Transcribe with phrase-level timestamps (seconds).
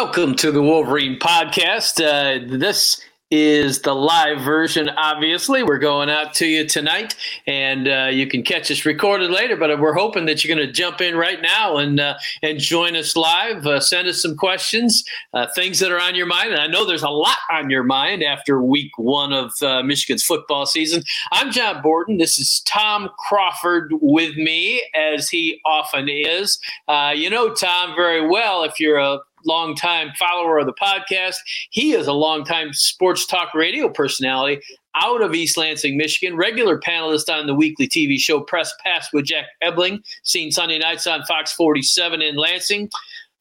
[0.00, 2.00] Welcome to the Wolverine podcast.
[2.00, 3.02] Uh, this
[3.32, 5.64] is the live version, obviously.
[5.64, 7.16] We're going out to you tonight,
[7.48, 10.72] and uh, you can catch us recorded later, but we're hoping that you're going to
[10.72, 12.14] jump in right now and, uh,
[12.44, 13.66] and join us live.
[13.66, 15.02] Uh, send us some questions,
[15.34, 16.52] uh, things that are on your mind.
[16.52, 20.22] And I know there's a lot on your mind after week one of uh, Michigan's
[20.22, 21.02] football season.
[21.32, 22.18] I'm John Borton.
[22.18, 26.60] This is Tom Crawford with me, as he often is.
[26.86, 31.36] Uh, you know Tom very well if you're a longtime follower of the podcast.
[31.70, 34.60] He is a longtime sports talk radio personality
[34.94, 39.26] out of East Lansing, Michigan, regular panelist on the weekly TV show Press Pass with
[39.26, 42.90] Jack Ebling, seen Sunday nights on Fox 47 in Lansing,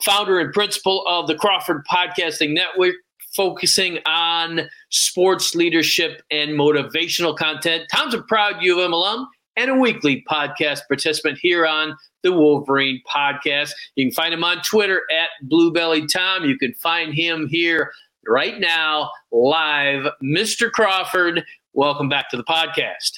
[0.03, 2.95] founder and principal of the Crawford Podcasting Network.
[3.35, 7.83] Focusing on sports leadership and motivational content.
[7.93, 9.27] Tom's a proud U of M alum
[9.57, 13.71] and a weekly podcast participant here on the Wolverine podcast.
[13.95, 16.45] You can find him on Twitter at Bluebelly Tom.
[16.45, 17.91] You can find him here
[18.27, 20.07] right now, live.
[20.23, 20.71] Mr.
[20.71, 23.13] Crawford, welcome back to the podcast.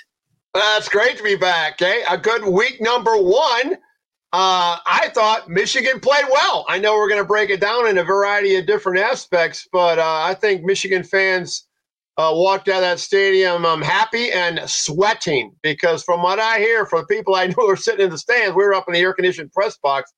[0.54, 1.74] That's great to be back.
[1.74, 3.74] Okay, a good week number one.
[4.32, 6.66] Uh, I thought Michigan played well.
[6.70, 9.98] I know we're going to break it down in a variety of different aspects, but
[9.98, 11.68] uh, I think Michigan fans
[12.20, 16.86] uh, walked out of that stadium I'm happy and sweating because from what I hear
[16.86, 19.00] from people I know who are sitting in the stands, we were up in the
[19.00, 20.12] air conditioned press box.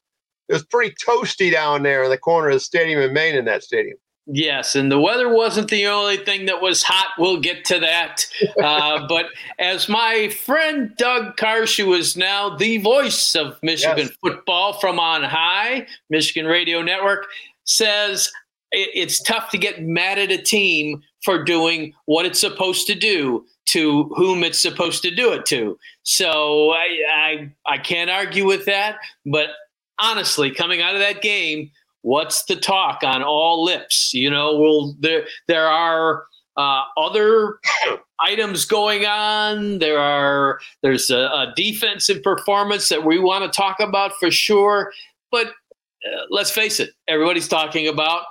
[0.49, 3.45] It was pretty toasty down there in the corner of the stadium in Maine in
[3.45, 3.97] that stadium.
[4.27, 7.09] Yes, and the weather wasn't the only thing that was hot.
[7.17, 8.25] We'll get to that.
[8.61, 9.27] Uh, but
[9.59, 14.17] as my friend Doug Karsch, who is now the voice of Michigan yes.
[14.21, 17.27] football from on high, Michigan Radio Network,
[17.63, 18.31] says
[18.71, 23.45] it's tough to get mad at a team for doing what it's supposed to do
[23.65, 25.77] to whom it's supposed to do it to.
[26.03, 28.97] So I, I, I can't argue with that.
[29.25, 29.49] But
[29.99, 34.13] honestly, coming out of that game, what's the talk on all lips?
[34.13, 36.23] You know, well, there there are
[36.57, 37.59] uh, other
[38.19, 39.79] items going on.
[39.79, 44.91] There are there's a, a, defensive performance that we want to talk about for sure.
[45.31, 48.23] But uh, let's face it, everybody's talking about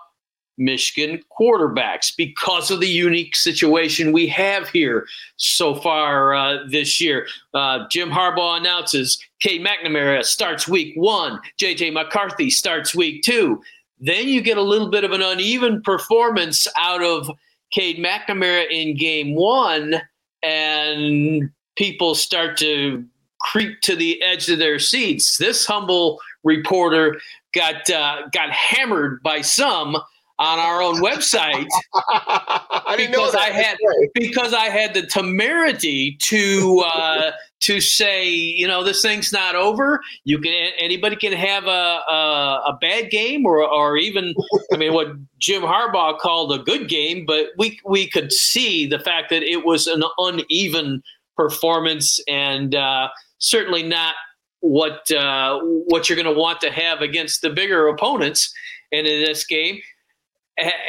[0.60, 5.06] Michigan quarterbacks because of the unique situation we have here
[5.36, 7.26] so far uh, this year.
[7.54, 13.60] Uh, Jim Harbaugh announces Cade McNamara starts week one, JJ McCarthy starts week two.
[13.98, 17.30] Then you get a little bit of an uneven performance out of
[17.72, 20.00] Cade McNamara in game one,
[20.42, 23.04] and people start to
[23.40, 25.38] creep to the edge of their seats.
[25.38, 27.20] This humble reporter
[27.54, 29.96] got uh, got hammered by some
[30.40, 33.76] on our own website I because I had
[34.14, 40.00] because I had the temerity to uh, to say, you know, this thing's not over.
[40.24, 44.34] You can anybody can have a a, a bad game or or even
[44.72, 45.08] I mean what
[45.38, 49.64] Jim Harbaugh called a good game, but we we could see the fact that it
[49.64, 51.02] was an uneven
[51.36, 53.08] performance and uh,
[53.38, 54.14] certainly not
[54.60, 58.52] what uh, what you're going to want to have against the bigger opponents.
[58.92, 59.80] And in this game,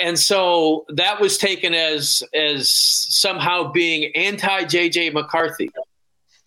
[0.01, 5.69] and so that was taken as as somehow being anti JJ McCarthy.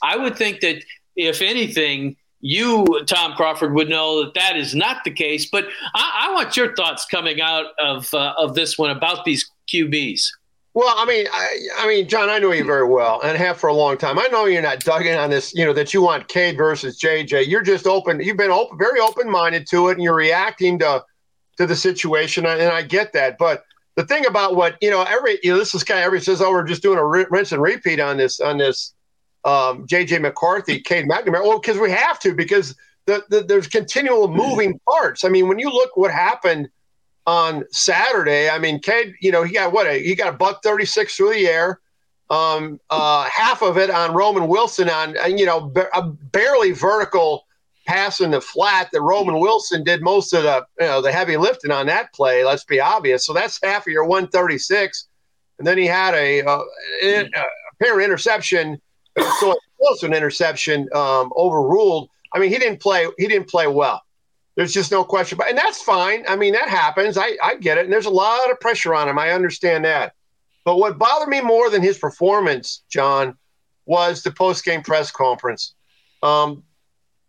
[0.03, 0.85] I would think that
[1.17, 5.49] if anything, you Tom Crawford would know that that is not the case.
[5.51, 9.51] But I, I want your thoughts coming out of uh, of this one about these
[9.73, 10.23] QBs.
[10.75, 13.69] Well, I mean, I, I, mean, John, I know you very well and have for
[13.69, 14.19] a long time.
[14.19, 16.99] I know you're not dug in on this, you know, that you want Cade versus
[16.99, 17.47] JJ.
[17.47, 18.19] You're just open.
[18.19, 21.05] You've been open, very open minded to it, and you're reacting to
[21.57, 23.39] to the situation, and I get that.
[23.39, 23.65] But
[23.97, 26.43] the thing about what you know, every you know, this is kind of everybody says,
[26.43, 28.95] "Oh, we're just doing a rinse and repeat on this on this."
[29.45, 31.43] Um, JJ McCarthy, Cade McNamara.
[31.43, 35.23] Well, because we have to, because the, the, there's continual moving parts.
[35.23, 36.71] I mean, when you look what happened
[37.27, 41.15] on Saturday, I mean, Cade, you know, he got what he got a buck 36
[41.15, 41.81] through the air.
[42.31, 47.44] Um, uh, half of it on Roman Wilson on, you know, a barely vertical
[47.87, 51.37] pass in the flat that Roman Wilson did most of the you know the heavy
[51.37, 52.45] lifting on that play.
[52.45, 53.27] Let's be obvious.
[53.27, 55.09] So that's half of your 136,
[55.59, 56.61] and then he had a, uh,
[57.03, 58.81] a, a interception.
[59.39, 62.09] So it an interception um, overruled.
[62.33, 63.07] I mean, he didn't play.
[63.19, 64.03] He didn't play well.
[64.57, 65.39] There's just no question.
[65.39, 66.25] But and that's fine.
[66.29, 67.17] I mean, that happens.
[67.17, 67.85] I I get it.
[67.85, 69.19] And there's a lot of pressure on him.
[69.19, 70.15] I understand that.
[70.65, 73.37] But what bothered me more than his performance, John,
[73.87, 75.75] was the post game press conference.
[76.23, 76.63] Um,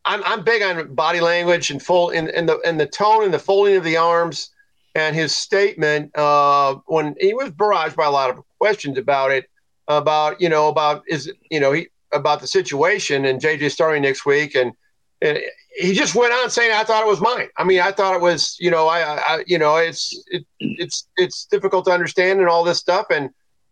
[0.05, 3.33] I'm, I'm big on body language and full in, in the in the tone and
[3.33, 4.51] the folding of the arms
[4.93, 9.49] and his statement uh, when he was barraged by a lot of questions about it
[9.87, 14.25] about you know about is you know he about the situation and JJ starting next
[14.25, 14.73] week and
[15.21, 15.39] and
[15.75, 18.21] he just went on saying, "I thought it was mine." I mean, I thought it
[18.21, 22.49] was, you know, I, I you know, it's it, it's it's difficult to understand and
[22.49, 23.29] all this stuff, and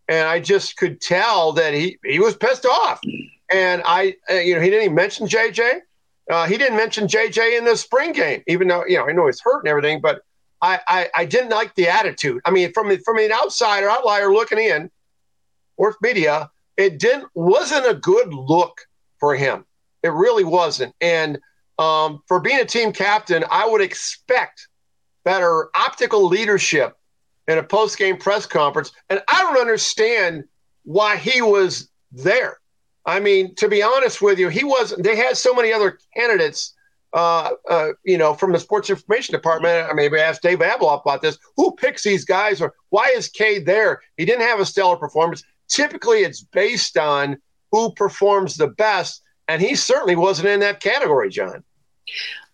[0.08, 3.00] and I just could tell that he he was pissed off,
[3.50, 5.80] and I, uh, you know, he didn't even mention JJ.
[6.30, 9.26] Uh, he didn't mention JJ in the spring game, even though you know I know
[9.26, 10.22] he's hurt and everything, but
[10.62, 12.40] I, I, I didn't like the attitude.
[12.44, 14.90] I mean, from from an outsider outlier looking in,
[15.76, 18.80] Worth Media, it didn't wasn't a good look
[19.20, 19.64] for him.
[20.02, 20.94] It really wasn't.
[21.00, 21.38] And
[21.78, 24.68] um, for being a team captain, I would expect
[25.24, 26.96] better optical leadership
[27.48, 28.92] in a post game press conference.
[29.10, 30.44] And I don't understand
[30.84, 32.58] why he was there.
[33.06, 35.04] I mean, to be honest with you, he wasn't.
[35.04, 36.74] They had so many other candidates,
[37.12, 39.84] uh, uh, you know, from the sports information department.
[39.84, 41.38] I mean, maybe ask Dave Ablauf about this.
[41.56, 44.00] Who picks these guys, or why is Cade there?
[44.16, 45.42] He didn't have a stellar performance.
[45.68, 47.36] Typically, it's based on
[47.72, 51.62] who performs the best, and he certainly wasn't in that category, John.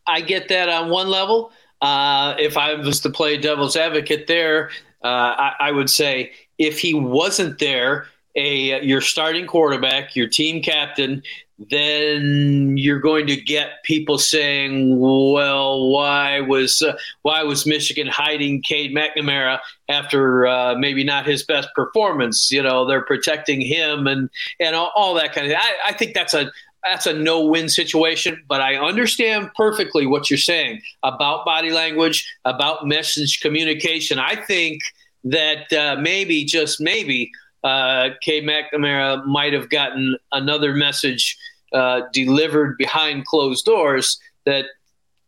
[0.06, 1.53] I get that on one level.
[1.81, 4.70] Uh, if I was to play devil's advocate there,
[5.03, 8.06] uh, I, I, would say if he wasn't there,
[8.37, 11.23] a your starting quarterback, your team captain,
[11.71, 18.62] then you're going to get people saying, "Well, why was uh, why was Michigan hiding
[18.62, 22.50] Cade McNamara after uh, maybe not his best performance?
[22.50, 25.53] You know, they're protecting him and and all, all that kind of.
[25.53, 25.61] Thing.
[25.61, 26.50] I, I think that's a
[26.88, 32.87] that's a no-win situation, but I understand perfectly what you're saying about body language, about
[32.87, 34.19] message communication.
[34.19, 34.81] I think
[35.25, 37.31] that uh, maybe, just maybe,
[37.65, 41.37] uh, Cade McNamara might have gotten another message
[41.73, 44.67] uh, delivered behind closed doors that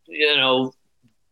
[0.06, 0.74] you know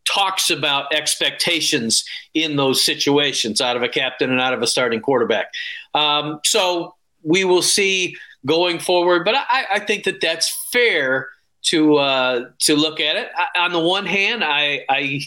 [0.07, 2.05] talks about expectations
[2.35, 5.53] in those situations out of a captain and out of a starting quarterback.
[5.95, 11.29] Um, so we will see going forward, but I, I think that that's fair
[11.63, 13.31] to uh, to look at it.
[13.37, 15.21] I, on the one hand, I, I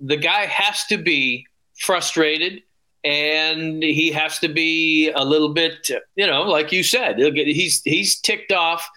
[0.00, 1.46] the guy has to be
[1.78, 2.62] frustrated
[3.04, 8.20] and he has to be a little bit, you know, like you said, he's he's
[8.20, 8.88] ticked off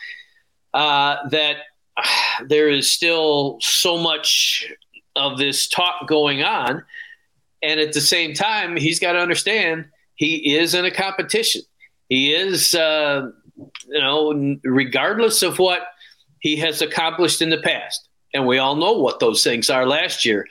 [0.73, 1.57] uh, that
[1.97, 2.03] uh,
[2.47, 4.71] there is still so much
[5.15, 6.83] of this talk going on,
[7.63, 9.85] and at the same time, he's got to understand
[10.15, 11.61] he is in a competition.
[12.09, 13.29] He is, uh,
[13.87, 15.81] you know, regardless of what
[16.39, 19.87] he has accomplished in the past, and we all know what those things are.
[19.87, 20.45] Last year,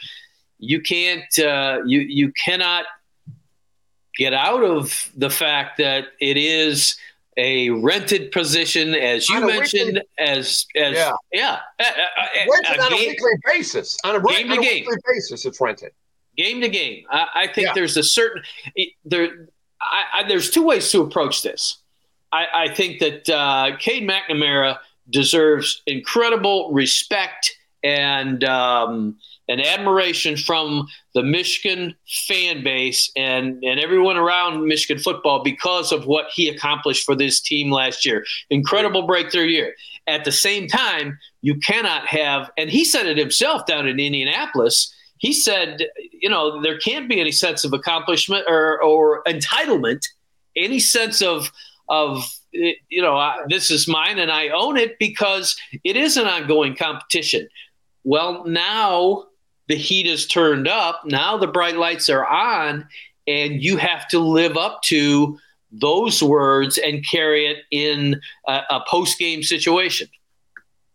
[0.59, 2.87] you can't, uh, you you cannot
[4.17, 6.97] get out of the fact that it is
[7.37, 12.83] a rented position, as you mentioned, weekly, as as yeah, yeah a, a, rented a
[12.83, 15.93] on game, a weekly basis, on a, game on to game basis, it's rented.
[16.37, 17.73] Game to game, I, I think yeah.
[17.75, 18.43] there's a certain
[19.05, 19.49] there.
[19.81, 21.79] I, there's two ways to approach this.
[22.33, 24.79] I, think that uh, Cade McNamara
[25.11, 29.19] deserves incredible respect and um,
[29.49, 31.95] and admiration from the Michigan
[32.27, 37.41] fan base and, and everyone around Michigan football because of what he accomplished for this
[37.41, 38.25] team last year.
[38.51, 39.75] Incredible breakthrough year.
[40.07, 44.95] At the same time, you cannot have, and he said it himself down in Indianapolis.
[45.19, 50.07] He said, you know, there can't be any sense of accomplishment or, or entitlement,
[50.57, 51.51] any sense of,
[51.89, 56.77] of you know, this is mine and I own it because it is an ongoing
[56.77, 57.49] competition.
[58.05, 59.25] Well, now
[59.69, 61.03] the heat is turned up.
[61.05, 62.87] Now the bright lights are on,
[63.27, 65.39] and you have to live up to
[65.73, 70.09] those words and carry it in a, a post game situation.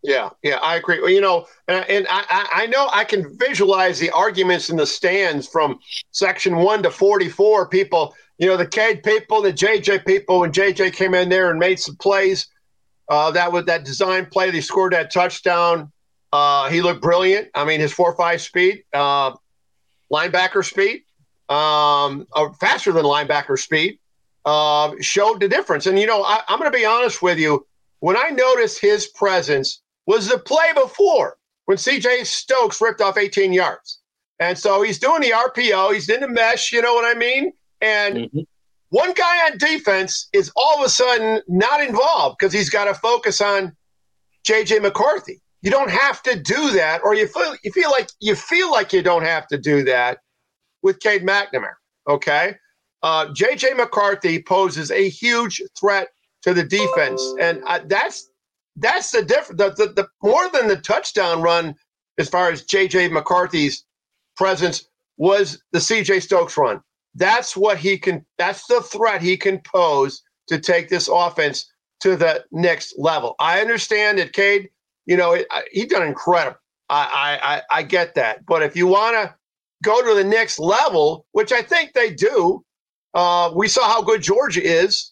[0.01, 1.01] Yeah, yeah, I agree.
[1.01, 4.85] Well, you know, and, and I, I know I can visualize the arguments in the
[4.85, 5.77] stands from
[6.11, 7.67] section one to 44.
[7.67, 11.59] People, you know, the Cade people, the JJ people, when JJ came in there and
[11.59, 12.47] made some plays,
[13.09, 15.91] uh, that was that design play, they scored that touchdown.
[16.31, 17.49] Uh, he looked brilliant.
[17.55, 19.33] I mean, his four five speed, uh,
[20.11, 21.03] linebacker speed,
[21.49, 23.99] um, uh, faster than linebacker speed,
[24.45, 25.85] uh, showed the difference.
[25.85, 27.65] And you know, I, I'm going to be honest with you.
[27.99, 32.23] When I noticed his presence was the play before when C.J.
[32.23, 33.99] Stokes ripped off 18 yards,
[34.39, 35.93] and so he's doing the RPO.
[35.93, 36.71] He's in the mesh.
[36.71, 37.51] You know what I mean?
[37.81, 38.39] And mm-hmm.
[38.89, 42.93] one guy on defense is all of a sudden not involved because he's got to
[42.93, 43.75] focus on
[44.43, 44.79] J.J.
[44.79, 45.41] McCarthy.
[45.61, 48.93] You don't have to do that, or you feel you feel like you feel like
[48.93, 50.19] you don't have to do that
[50.81, 51.73] with Cade McNamara.
[52.07, 52.55] Okay,
[53.03, 53.73] uh, J.J.
[53.73, 56.09] McCarthy poses a huge threat
[56.43, 58.29] to the defense, and uh, that's
[58.77, 59.61] that's the difference.
[59.61, 61.75] The, the, the more than the touchdown run,
[62.17, 63.09] as far as J.J.
[63.09, 63.85] McCarthy's
[64.35, 64.87] presence
[65.17, 66.21] was the C.J.
[66.21, 66.81] Stokes run.
[67.15, 68.25] That's what he can.
[68.37, 73.35] That's the threat he can pose to take this offense to the next level.
[73.39, 74.69] I understand that Cade
[75.09, 76.59] you know, it, he done incredible.
[76.87, 79.35] I, I I get that, but if you want to
[79.83, 82.63] go to the next level, which I think they do,
[83.15, 85.11] uh, we saw how good Georgia is.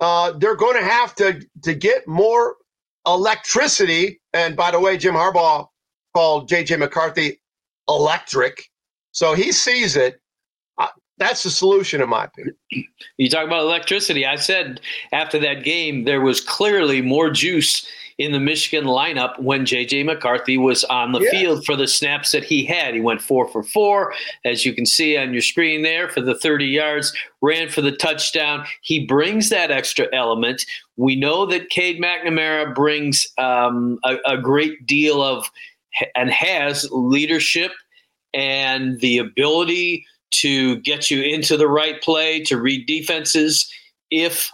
[0.00, 2.56] Uh, they're going to have to to get more
[3.06, 4.20] electricity.
[4.34, 5.68] And by the way, Jim Harbaugh
[6.14, 7.40] called JJ McCarthy
[7.88, 8.64] electric,
[9.12, 10.20] so he sees it.
[10.78, 12.56] Uh, that's the solution, in my opinion.
[13.16, 14.26] You talk about electricity.
[14.26, 14.80] I said
[15.12, 17.86] after that game, there was clearly more juice
[18.20, 20.02] in the Michigan lineup when J.J.
[20.02, 22.92] McCarthy was on the field for the snaps that he had.
[22.92, 24.12] He went four for four,
[24.44, 27.96] as you can see on your screen there, for the 30 yards, ran for the
[27.96, 28.66] touchdown.
[28.82, 30.66] He brings that extra element.
[30.98, 35.50] We know that Cade McNamara brings um, a, a great deal of
[36.14, 37.72] and has leadership
[38.34, 43.72] and the ability to get you into the right play, to read defenses.
[44.10, 44.50] If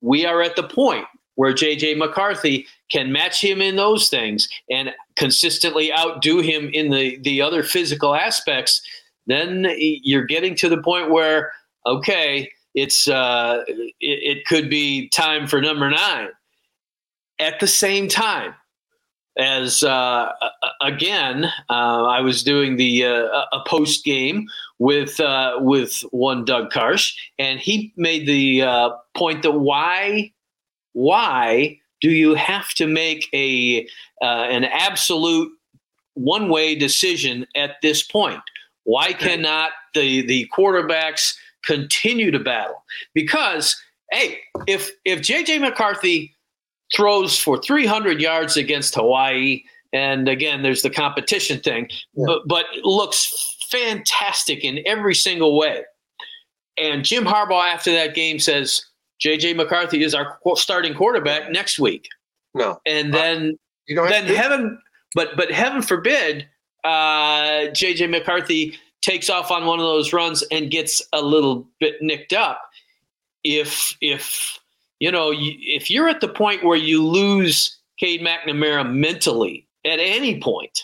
[0.00, 1.06] we are at the point
[1.38, 7.16] where JJ McCarthy can match him in those things and consistently outdo him in the,
[7.18, 8.82] the other physical aspects,
[9.28, 11.52] then you're getting to the point where,
[11.86, 16.30] okay, it's uh, it, it could be time for number nine.
[17.38, 18.56] At the same time,
[19.38, 20.32] as uh,
[20.82, 24.48] again, uh, I was doing the uh, a post game
[24.80, 30.32] with uh, with one Doug Karsch, and he made the uh, point that why
[30.92, 33.86] why do you have to make a
[34.22, 35.52] uh, an absolute
[36.14, 38.42] one way decision at this point?
[38.84, 42.84] Why cannot the the quarterbacks continue to battle?
[43.14, 43.80] Because
[44.10, 46.34] hey, if if JJ McCarthy
[46.94, 52.24] throws for 300 yards against Hawaii, and again, there's the competition thing, yeah.
[52.26, 55.82] but but looks fantastic in every single way.
[56.78, 58.84] And Jim Harbaugh after that game says,
[59.20, 62.08] JJ McCarthy is our starting quarterback next week.
[62.54, 63.56] No, and then uh,
[63.86, 64.78] you know then heaven,
[65.14, 66.46] but but heaven forbid,
[66.84, 72.00] uh, JJ McCarthy takes off on one of those runs and gets a little bit
[72.00, 72.70] nicked up.
[73.44, 74.58] If if
[75.00, 80.40] you know if you're at the point where you lose Cade McNamara mentally at any
[80.40, 80.80] point,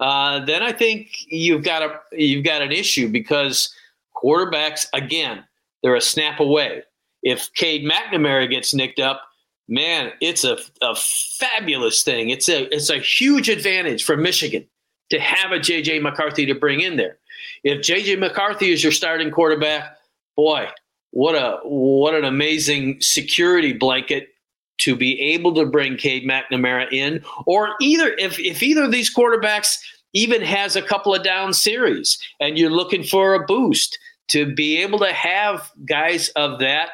[0.00, 3.74] uh, then I think you've got a you've got an issue because
[4.16, 5.44] quarterbacks again
[5.82, 6.82] they're a snap away
[7.24, 9.22] if Cade McNamara gets nicked up,
[9.66, 12.30] man, it's a, a fabulous thing.
[12.30, 14.66] It's a it's a huge advantage for Michigan
[15.10, 17.18] to have a JJ McCarthy to bring in there.
[17.64, 19.96] If JJ McCarthy is your starting quarterback,
[20.36, 20.68] boy,
[21.10, 24.28] what a what an amazing security blanket
[24.76, 29.12] to be able to bring Cade McNamara in, or either if if either of these
[29.12, 29.78] quarterbacks
[30.12, 34.80] even has a couple of down series and you're looking for a boost to be
[34.80, 36.90] able to have guys of that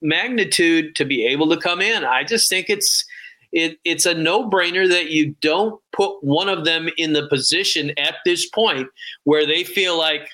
[0.00, 2.04] magnitude to be able to come in.
[2.04, 3.04] I just think it's
[3.52, 8.16] it, it's a no-brainer that you don't put one of them in the position at
[8.24, 8.88] this point
[9.24, 10.28] where they feel like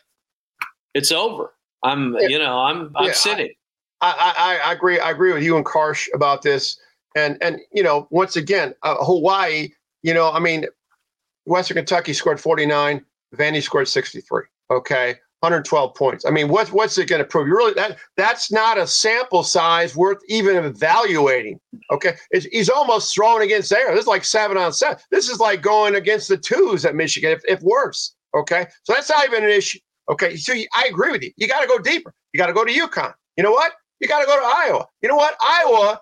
[0.95, 1.53] it's over.
[1.83, 2.29] I'm, yeah.
[2.29, 3.53] you know, I'm, I'm yeah, sitting.
[4.01, 4.99] I, I, I, agree.
[4.99, 6.79] I agree with you and Karsch about this.
[7.15, 9.69] And, and, you know, once again, uh, Hawaii,
[10.03, 10.67] you know, I mean,
[11.47, 13.05] Western Kentucky scored 49,
[13.37, 14.43] Vandy scored 63.
[14.71, 15.17] Okay.
[15.45, 16.25] 112 points.
[16.25, 17.47] I mean, what's what's it going to prove?
[17.47, 21.61] You really that that's not a sample size worth even evaluating.
[21.93, 23.91] Okay, it's, he's almost throwing against there.
[23.91, 24.97] This is like seven on seven.
[25.11, 28.17] This is like going against the twos at Michigan, if, if worse.
[28.35, 29.79] Okay, so that's not even an issue.
[30.11, 31.31] Okay, so you, I agree with you.
[31.37, 32.13] You got to go deeper.
[32.33, 33.13] You got to go to UConn.
[33.37, 33.73] You know what?
[34.01, 34.87] You got to go to Iowa.
[35.03, 35.37] You know what?
[35.43, 36.01] Iowa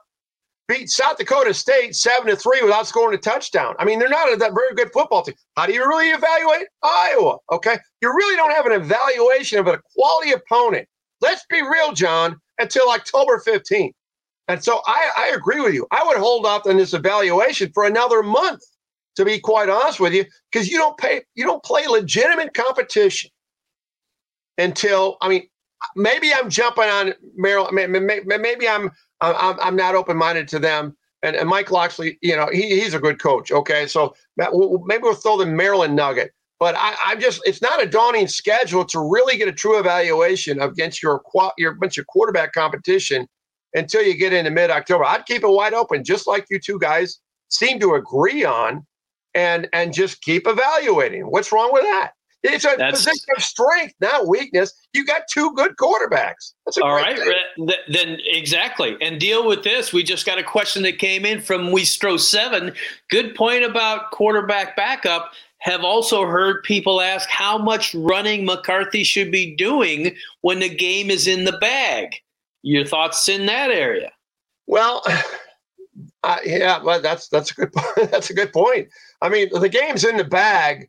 [0.73, 3.75] beat South Dakota State seven to three without scoring a touchdown.
[3.79, 5.35] I mean, they're not a that very good football team.
[5.57, 7.37] How do you really evaluate Iowa?
[7.50, 10.88] Okay, you really don't have an evaluation of a quality opponent.
[11.21, 13.95] Let's be real, John, until October fifteenth.
[14.49, 15.87] And so I, I agree with you.
[15.91, 18.61] I would hold off on this evaluation for another month,
[19.17, 23.31] to be quite honest with you, because you don't pay you don't play legitimate competition
[24.59, 25.49] until I mean
[25.97, 27.75] maybe I'm jumping on Maryland.
[28.27, 30.97] Maybe I'm I'm, I'm not open minded to them.
[31.23, 33.53] And, and Mike Locksley, you know, he, he's a good coach.
[33.53, 36.33] Okay, so maybe we'll throw the Maryland nugget.
[36.59, 40.61] But I, I'm just, it's not a daunting schedule to really get a true evaluation
[40.61, 41.23] against your
[41.59, 43.29] your bunch of quarterback competition
[43.75, 45.05] until you get into mid October.
[45.05, 48.87] I'd keep it wide open, just like you two guys seem to agree on,
[49.35, 51.23] and and just keep evaluating.
[51.23, 52.12] What's wrong with that?
[52.43, 54.75] It's a That's, position of strength, not weakness.
[54.93, 56.55] You got two good quarterbacks.
[56.83, 57.17] all right.
[57.17, 57.71] Thing.
[57.89, 58.97] Then exactly.
[59.01, 59.93] And deal with this.
[59.93, 62.73] We just got a question that came in from Weistro Seven.
[63.11, 65.33] Good point about quarterback backup.
[65.59, 71.11] Have also heard people ask how much running McCarthy should be doing when the game
[71.11, 72.17] is in the bag.
[72.63, 74.11] Your thoughts in that area?
[74.67, 75.05] Well,
[76.25, 77.71] Uh, yeah, well, that's that's a good
[78.11, 78.89] that's a good point.
[79.21, 80.89] I mean, the game's in the bag.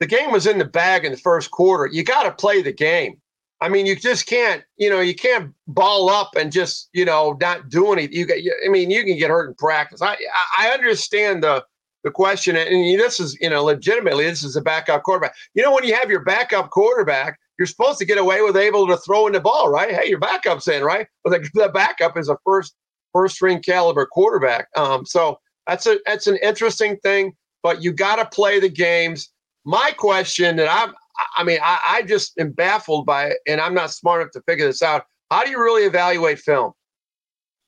[0.00, 1.86] The game was in the bag in the first quarter.
[1.86, 3.20] You got to play the game.
[3.60, 7.36] I mean, you just can't, you know, you can't ball up and just, you know,
[7.40, 8.16] not do anything.
[8.16, 10.00] You get, I mean, you can get hurt in practice.
[10.00, 10.16] I
[10.56, 11.64] I understand the
[12.04, 15.34] the question, and this is, you know, legitimately, this is a backup quarterback.
[15.54, 18.86] You know, when you have your backup quarterback, you're supposed to get away with able
[18.86, 19.92] to throw in the ball, right?
[19.92, 21.08] Hey, your backup's in, right?
[21.24, 22.74] But the, the backup is a first
[23.12, 24.68] first string caliber quarterback.
[24.76, 29.30] Um, so that's a that's an interesting thing, but you got to play the games.
[29.68, 30.94] My question, and I'm,
[31.36, 34.40] I mean, I, I just am baffled by it, and I'm not smart enough to
[34.48, 35.04] figure this out.
[35.30, 36.72] How do you really evaluate film?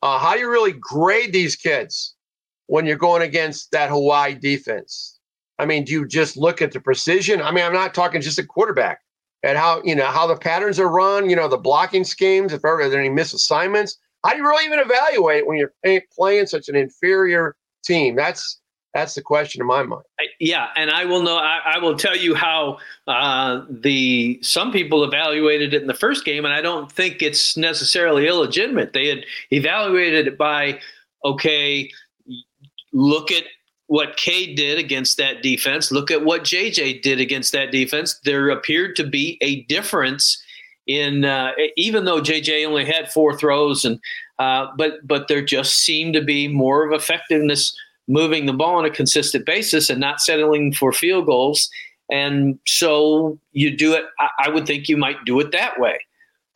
[0.00, 2.14] Uh, how do you really grade these kids
[2.68, 5.18] when you're going against that Hawaii defense?
[5.58, 7.42] I mean, do you just look at the precision?
[7.42, 9.00] I mean, I'm not talking just a quarterback
[9.42, 11.28] and how you know how the patterns are run.
[11.28, 12.54] You know, the blocking schemes.
[12.54, 16.46] If ever there are any misassignments, how do you really even evaluate when you're playing
[16.46, 18.16] such an inferior team?
[18.16, 18.59] That's
[18.94, 20.02] that's the question in my mind.
[20.40, 21.36] Yeah, and I will know.
[21.36, 26.24] I, I will tell you how uh, the some people evaluated it in the first
[26.24, 28.92] game, and I don't think it's necessarily illegitimate.
[28.92, 30.80] They had evaluated it by,
[31.24, 31.90] okay,
[32.92, 33.44] look at
[33.86, 35.92] what Cade did against that defense.
[35.92, 38.18] Look at what JJ did against that defense.
[38.24, 40.42] There appeared to be a difference
[40.86, 44.00] in uh, even though JJ only had four throws, and
[44.40, 47.76] uh, but but there just seemed to be more of effectiveness
[48.10, 51.70] moving the ball on a consistent basis and not settling for field goals.
[52.10, 54.04] And so you do it.
[54.18, 55.98] I, I would think you might do it that way.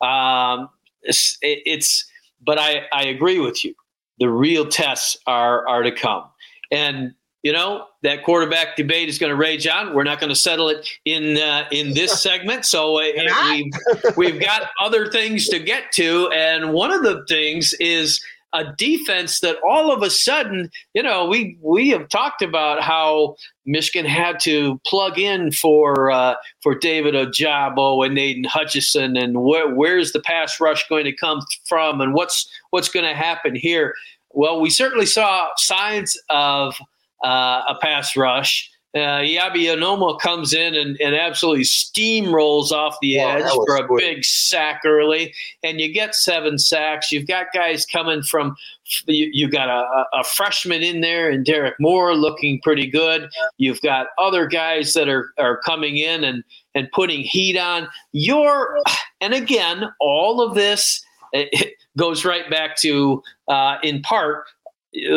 [0.01, 0.69] Um,
[1.01, 2.05] it's, it's,
[2.41, 3.73] but I, I agree with you.
[4.19, 6.23] The real tests are are to come.
[6.71, 9.93] And you know that quarterback debate is going to rage on.
[9.93, 12.65] We're not going to settle it in uh, in this segment.
[12.65, 13.03] So uh,
[13.51, 18.19] we've, we've got other things to get to, and one of the things is
[18.55, 23.35] a defense that all of a sudden, you know, we we have talked about how
[23.65, 29.75] Michigan had to plug in for uh, for David Ojabo and Aidan Hutchinson, and where,
[29.75, 33.93] where's the pass rush going to come from, and what's what's going to happen here.
[34.31, 36.75] Well, we certainly saw signs of
[37.23, 38.71] uh, a pass rush.
[38.95, 44.81] Uh, Anoma comes in and, and absolutely steamrolls off the edge for a big sack
[44.85, 47.11] early, and you get seven sacks.
[47.11, 48.55] You've got guys coming from,
[49.05, 53.29] you, you've got a, a freshman in there and Derrick Moore looking pretty good.
[53.57, 57.89] You've got other guys that are, are coming in and, and putting heat on.
[58.13, 58.77] Your
[59.19, 61.03] and again, all of this
[61.33, 64.45] it goes right back to, uh, in part,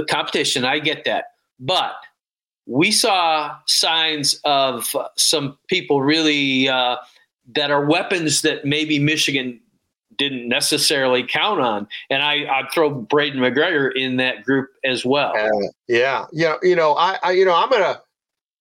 [0.08, 0.64] competition.
[0.64, 1.26] I get that.
[1.60, 1.94] But
[2.68, 6.96] we saw signs of some people really uh,
[7.54, 9.58] that are weapons that maybe Michigan
[10.18, 11.88] didn't necessarily count on.
[12.10, 15.32] And I, I'd throw Braiden McGregor in that group as well.
[15.34, 16.26] Uh, yeah.
[16.32, 16.56] Yeah.
[16.62, 18.02] You know, I, I you know, I'm going to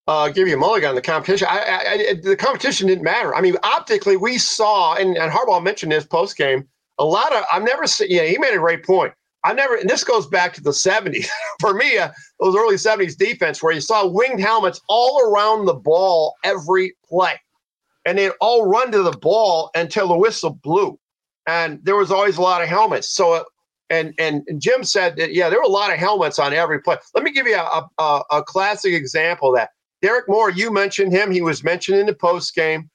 [0.06, 1.46] uh, give you a mulligan on the competition.
[1.50, 3.34] I, I, I, the competition didn't matter.
[3.34, 6.66] I mean, optically, we saw, and, and Harbaugh mentioned this post game,
[6.98, 9.12] a lot of, I've never seen, yeah, he made a great point.
[9.44, 11.28] I never, and this goes back to the 70s.
[11.60, 15.74] For me, uh, those early 70s defense where you saw winged helmets all around the
[15.74, 17.40] ball every play.
[18.04, 20.98] And they'd all run to the ball until the whistle blew.
[21.46, 23.10] And there was always a lot of helmets.
[23.10, 23.44] So, uh,
[23.90, 26.96] and, and Jim said that, yeah, there were a lot of helmets on every play.
[27.14, 29.70] Let me give you a, a, a classic example that.
[30.00, 31.32] Derrick Moore, you mentioned him.
[31.32, 32.88] He was mentioned in the post game.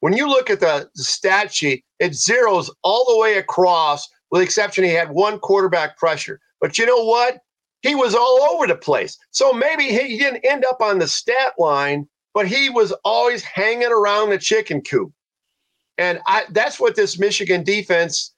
[0.00, 4.40] When you look at the, the stat sheet, it zeroes all the way across with
[4.40, 6.40] the exception he had one quarterback pressure.
[6.60, 7.38] But you know what?
[7.82, 9.16] He was all over the place.
[9.30, 13.92] So maybe he didn't end up on the stat line, but he was always hanging
[13.92, 15.12] around the chicken coop.
[15.96, 18.34] And I, that's what this Michigan defense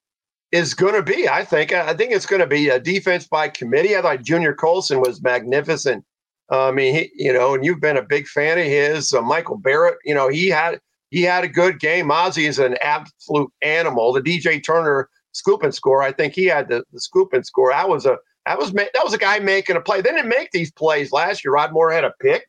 [0.52, 1.28] is going to be.
[1.28, 1.72] I think.
[1.72, 3.96] I think it's going to be a defense by committee.
[3.96, 6.04] I thought Junior Colson was magnificent.
[6.50, 9.12] I mean, you know, and you've been a big fan of his.
[9.12, 12.08] Uh, Michael Barrett, you know, he had he had a good game.
[12.08, 14.12] Mazi is an absolute animal.
[14.12, 16.02] The DJ Turner scoop and score.
[16.02, 17.70] I think he had the, the scoop and score.
[17.70, 20.00] That was a that was that was a guy making a play.
[20.00, 21.52] They didn't make these plays last year.
[21.52, 22.46] Rod Moore had a pick.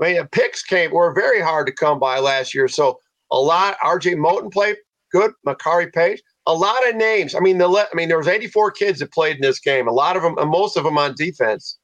[0.00, 2.68] I mean, picks came were very hard to come by last year.
[2.68, 2.98] So
[3.30, 3.76] a lot.
[3.82, 4.14] R.J.
[4.14, 4.76] Moten played
[5.12, 5.32] good.
[5.46, 6.22] Makari Paige.
[6.46, 7.34] A lot of names.
[7.34, 9.88] I mean, the I mean, there was 84 kids that played in this game.
[9.88, 11.78] A lot of them, most of them on defense,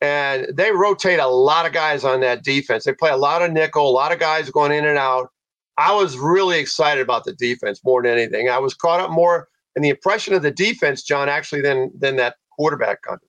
[0.00, 2.84] and they rotate a lot of guys on that defense.
[2.84, 3.88] They play a lot of nickel.
[3.88, 5.30] A lot of guys going in and out.
[5.78, 8.48] I was really excited about the defense more than anything.
[8.48, 12.16] I was caught up more and the impression of the defense, John, actually than than
[12.16, 13.28] that quarterback controversy.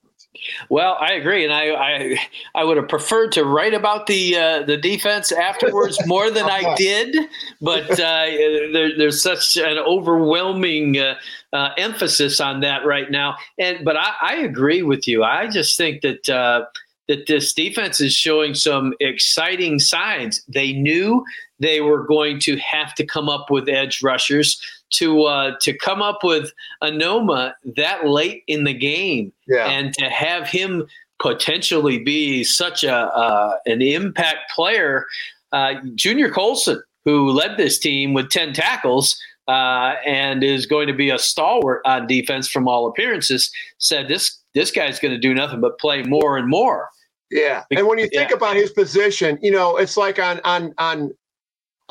[0.70, 2.18] Well, I agree, and I, I,
[2.56, 6.74] I would have preferred to write about the uh, the defense afterwards more than I
[6.76, 7.16] did,
[7.62, 8.26] but uh,
[8.74, 11.16] there, there's such an overwhelming uh,
[11.54, 13.36] uh, emphasis on that right now.
[13.60, 15.24] And but I, I, agree with you.
[15.24, 16.66] I just think that uh,
[17.08, 20.44] that this defense is showing some exciting signs.
[20.48, 21.24] They knew
[21.60, 24.60] they were going to have to come up with edge rushers
[24.94, 26.52] to uh, to come up with
[26.82, 29.68] Anoma that late in the game, yeah.
[29.68, 30.88] and to have him
[31.22, 35.06] potentially be such a uh, an impact player.
[35.52, 39.20] Uh, Junior Colson, who led this team with ten tackles.
[39.46, 43.52] Uh, and is going to be a stalwart on defense from all appearances.
[43.78, 46.88] Said this this guy's going to do nothing but play more and more.
[47.30, 48.38] Yeah, and when you think yeah.
[48.38, 51.12] about his position, you know, it's like on on on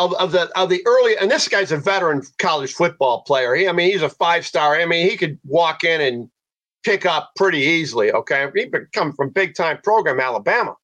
[0.04, 3.54] of, of the of the early and this guy's a veteran college football player.
[3.54, 4.74] He, I mean, he's a five star.
[4.74, 6.28] I mean, he could walk in and
[6.84, 8.12] pick up pretty easily.
[8.12, 10.74] Okay, he come from big time program Alabama,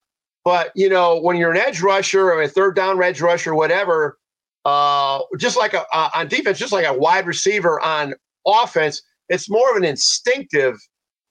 [0.44, 4.18] but you know when you're an edge rusher or a third down edge rusher, whatever,
[4.64, 8.14] uh, just like a uh, on defense, just like a wide receiver on
[8.46, 10.76] offense, it's more of an instinctive,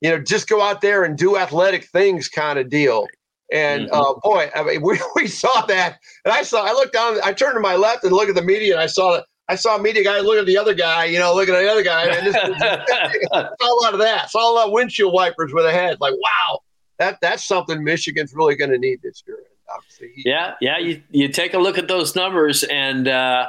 [0.01, 3.07] you know, just go out there and do athletic things kind of deal.
[3.51, 3.93] And mm-hmm.
[3.93, 5.99] uh, boy, I mean, we, we saw that.
[6.25, 8.41] And I saw, I looked down, I turned to my left and looked at the
[8.41, 9.25] media, and I saw that.
[9.49, 11.71] I saw a media guy look at the other guy, you know, looking at the
[11.71, 14.29] other guy, and this, saw a lot of that.
[14.29, 16.01] Saw a lot of windshield wipers with a head.
[16.01, 16.59] Like, wow,
[16.99, 19.37] that that's something Michigan's really going to need this year.
[19.73, 20.11] Obviously.
[20.17, 20.77] Yeah, yeah.
[20.79, 23.47] You you take a look at those numbers, and uh,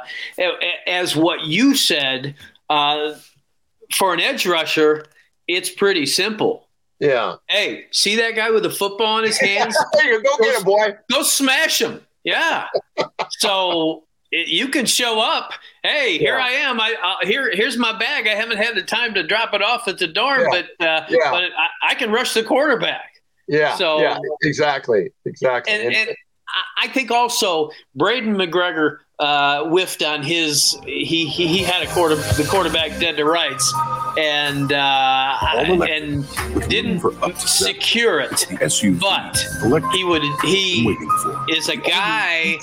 [0.87, 2.35] as what you said,
[2.69, 3.15] uh,
[3.93, 5.05] for an edge rusher,
[5.49, 6.68] it's pretty simple.
[6.99, 7.35] Yeah.
[7.47, 9.77] Hey, see that guy with the football in his hands?
[9.93, 10.97] go, go get him, boy.
[11.11, 12.01] Go smash him.
[12.23, 12.67] Yeah.
[13.29, 15.53] so it, you can show up.
[15.83, 16.35] Hey, here.
[16.35, 16.79] I am.
[16.79, 18.27] I uh, here here's my bag.
[18.27, 20.47] I haven't had the time to drop it off at the dorm, yeah.
[20.77, 21.31] but uh, yeah.
[21.31, 23.13] but I, I, can rush the quarterback.
[23.47, 23.75] Yeah.
[23.75, 25.73] So yeah, exactly, exactly.
[25.73, 26.15] And, and
[26.81, 30.77] I think also Braiden McGregor uh, whiffed on his.
[30.85, 33.73] He, he he had a quarter the quarterback dead to rights,
[34.17, 36.25] and uh, and
[36.69, 37.01] didn't
[37.37, 38.45] secure it.
[39.69, 40.95] But he would he
[41.49, 42.57] is a guy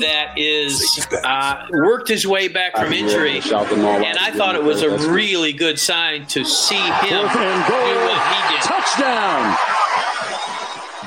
[0.00, 5.10] that is uh, worked his way back from injury, and I thought it was a
[5.10, 8.62] really good sign to see him do what he did.
[8.62, 9.56] Touchdown!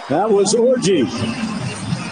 [0.10, 1.51] That was Orji.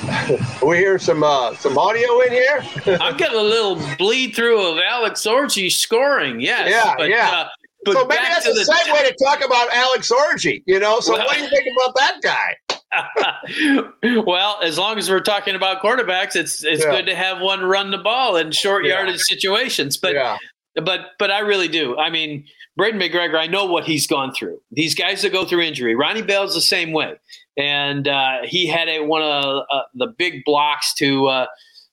[0.65, 2.63] we hear some uh, some audio in here.
[3.01, 6.39] I'm getting a little bleed through of Alex Orji scoring.
[6.39, 7.29] Yes, yeah, but, yeah.
[7.31, 7.47] Uh,
[7.85, 10.63] but so maybe that's a segue to talk about Alex Orji.
[10.65, 12.55] You know, so well, what do you think about that guy?
[14.25, 16.91] well, as long as we're talking about quarterbacks, it's it's yeah.
[16.91, 19.35] good to have one run the ball in short yardage yeah.
[19.35, 19.97] situations.
[19.97, 20.37] But yeah.
[20.75, 21.97] but but I really do.
[21.97, 22.45] I mean,
[22.79, 24.61] Braiden McGregor, I know what he's gone through.
[24.71, 25.95] These guys that go through injury.
[25.95, 27.15] Ronnie Bell's the same way
[27.59, 31.45] and uh, he had a, one of uh, the big blocks to uh,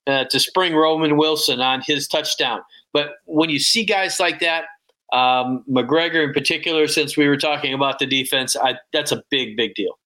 [0.07, 2.61] uh, to spring Roman Wilson on his touchdown.
[2.93, 4.67] But when you see guys like that,
[5.13, 9.57] um, McGregor in particular, since we were talking about the defense, I, that's a big,
[9.57, 9.99] big deal.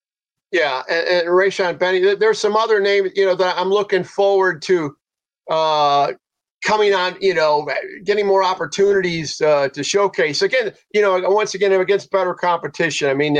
[0.51, 2.15] Yeah, and, and Rayshaun Benny.
[2.15, 4.97] There's some other names, you know, that I'm looking forward to
[5.49, 6.13] uh,
[6.65, 7.15] coming on.
[7.21, 7.69] You know,
[8.03, 10.41] getting more opportunities uh, to showcase.
[10.41, 13.09] Again, you know, once again against better competition.
[13.09, 13.37] I mean,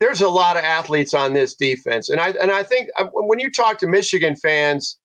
[0.00, 3.38] there's a lot of athletes on this defense, and I and I think uh, when
[3.38, 4.98] you talk to Michigan fans,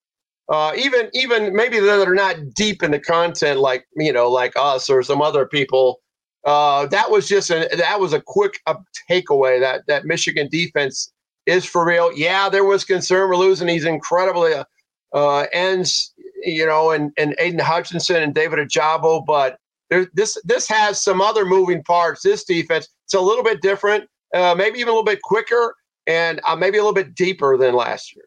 [0.49, 4.53] uh, even even maybe that are not deep in the content like you know like
[4.55, 5.99] us or some other people,
[6.45, 8.75] uh, that was just a that was a quick uh,
[9.09, 11.11] takeaway that that Michigan defense
[11.45, 12.11] is for real.
[12.15, 14.63] Yeah, there was concern we're losing these incredibly uh,
[15.13, 19.57] uh ends, you know, and and Aidan Hutchinson and David Ojabo, but
[19.89, 22.21] there, this this has some other moving parts.
[22.21, 25.75] This defense, it's a little bit different uh, maybe even a little bit quicker
[26.07, 28.25] and uh, maybe a little bit deeper than last year.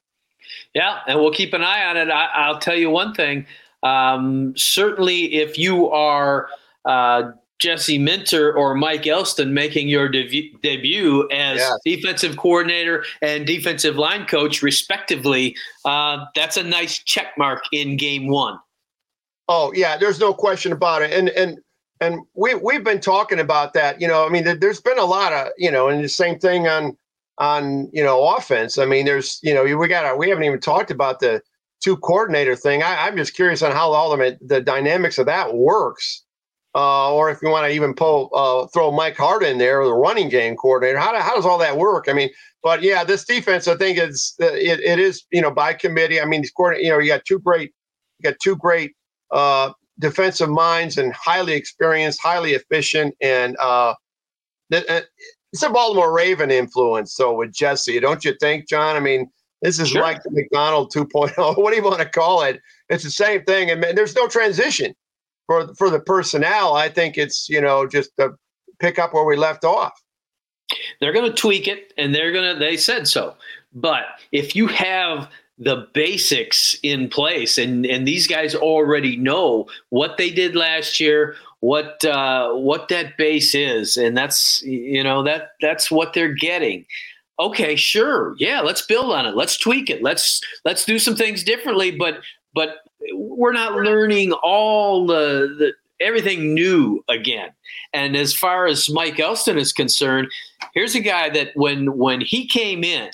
[0.75, 2.11] Yeah, and we'll keep an eye on it.
[2.11, 3.47] I, will tell you one thing.
[3.83, 6.49] Um, certainly, if you are
[6.85, 11.79] uh, Jesse Minter or Mike Elston making your de- debut as yes.
[11.85, 18.29] defensive coordinator and defensive line coach, respectively, uh, that's a nice check mark in game
[18.29, 18.59] one.
[19.49, 21.13] Oh yeah, there's no question about it.
[21.13, 21.59] And and
[22.01, 24.01] and we we've been talking about that.
[24.01, 26.67] You know, I mean, there's been a lot of you know, and the same thing
[26.67, 26.97] on
[27.39, 28.79] on you know offense.
[28.79, 31.43] I mean, there's you know we got we haven't even talked about the
[31.83, 32.83] two coordinator thing.
[32.83, 36.25] I, am just curious on how all the the dynamics of that works,
[36.75, 39.93] uh, or if you want to even pull uh, throw Mike Hart in there, the
[39.93, 40.99] running game coordinator.
[40.99, 42.07] How, do, how does all that work?
[42.09, 42.31] I mean,
[42.63, 46.21] but yeah, this defense, I think it's it, it is you know by committee.
[46.21, 47.73] I mean, these coordinator, you know, you got two great,
[48.19, 48.95] you got two great
[49.31, 53.95] uh, defensive minds and highly experienced, highly efficient, and uh,
[54.73, 55.01] uh,
[55.53, 57.15] it's a Baltimore Raven influence.
[57.15, 58.97] So with Jesse, don't you think, John?
[58.97, 59.31] I mean,
[59.63, 60.03] this is sure.
[60.03, 61.57] like the Macdonald 2.0.
[61.63, 62.61] What do you want to call it?
[62.89, 64.95] It's the same thing, and there's no transition
[65.47, 66.75] for for the personnel.
[66.75, 68.31] I think it's you know just to
[68.79, 70.01] pick up where we left off.
[71.01, 72.59] They're going to tweak it, and they're going to.
[72.59, 73.35] They said so.
[73.75, 75.29] But if you have
[75.59, 77.59] the basics in place.
[77.59, 83.17] And and these guys already know what they did last year what uh, what that
[83.17, 83.97] base is.
[83.97, 86.85] And that's you know that that's what they're getting.
[87.41, 88.35] Okay sure.
[88.39, 89.37] Yeah let's build on it.
[89.37, 90.03] Let's tweak it.
[90.03, 91.91] Let's let's do some things differently.
[91.91, 92.21] But
[92.55, 92.79] but
[93.13, 97.51] we're not learning all the, the everything new again.
[97.93, 100.29] And as far as mike elston is concerned
[100.75, 103.11] here's a guy that when when he came in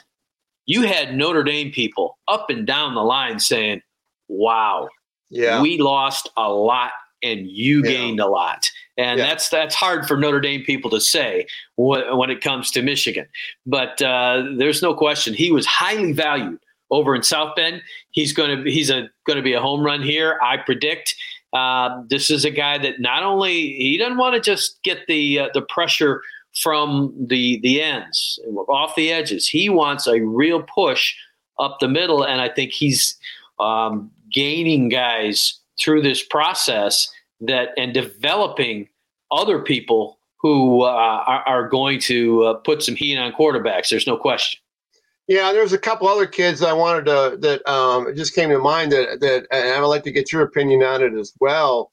[0.67, 3.83] you had Notre Dame people up and down the line saying,
[4.29, 4.89] "Wow,
[5.31, 7.91] yeah, we lost a lot and you yeah.
[7.91, 9.27] gained a lot." And yeah.
[9.27, 11.47] that's that's hard for Notre Dame people to say
[11.77, 13.27] when, when it comes to Michigan.
[13.67, 16.59] But uh, there's no question he was highly valued
[16.91, 17.83] over in South Bend.
[18.13, 20.39] He's going to he's a going to be a home run here.
[20.43, 21.15] I predict.
[21.53, 25.41] Uh, this is a guy that not only he doesn't want to just get the
[25.41, 26.21] uh, the pressure
[26.57, 28.39] from the the ends,
[28.69, 29.49] off the edges.
[29.49, 31.15] He wants a real push
[31.59, 33.17] up the middle, and I think he's
[33.59, 38.89] um, gaining guys through this process that and developing
[39.31, 43.89] other people who uh, are, are, going to uh, put some heat on quarterbacks.
[43.89, 44.61] There's no question.
[45.27, 48.93] Yeah, there's a couple other kids I wanted to that um, just came to mind
[48.93, 51.93] that that and I would like to get your opinion on it as well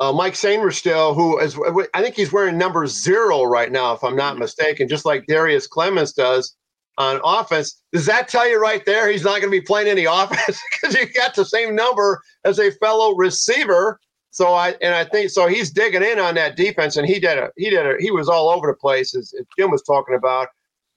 [0.00, 1.58] uh, Mike Sainristil, who is,
[1.94, 4.40] I think he's wearing number zero right now, if I'm not mm-hmm.
[4.40, 6.54] mistaken, just like Darrius Clemons does
[6.98, 7.80] on offense.
[7.92, 10.94] Does that tell you right there he's not going to be playing any offense because
[10.94, 14.00] he got the same number as a fellow receiver?
[14.30, 17.38] So I and I think so he's digging in on that defense, and he did
[17.38, 20.14] a he did a he was all over the place as, as Jim was talking
[20.14, 20.48] about.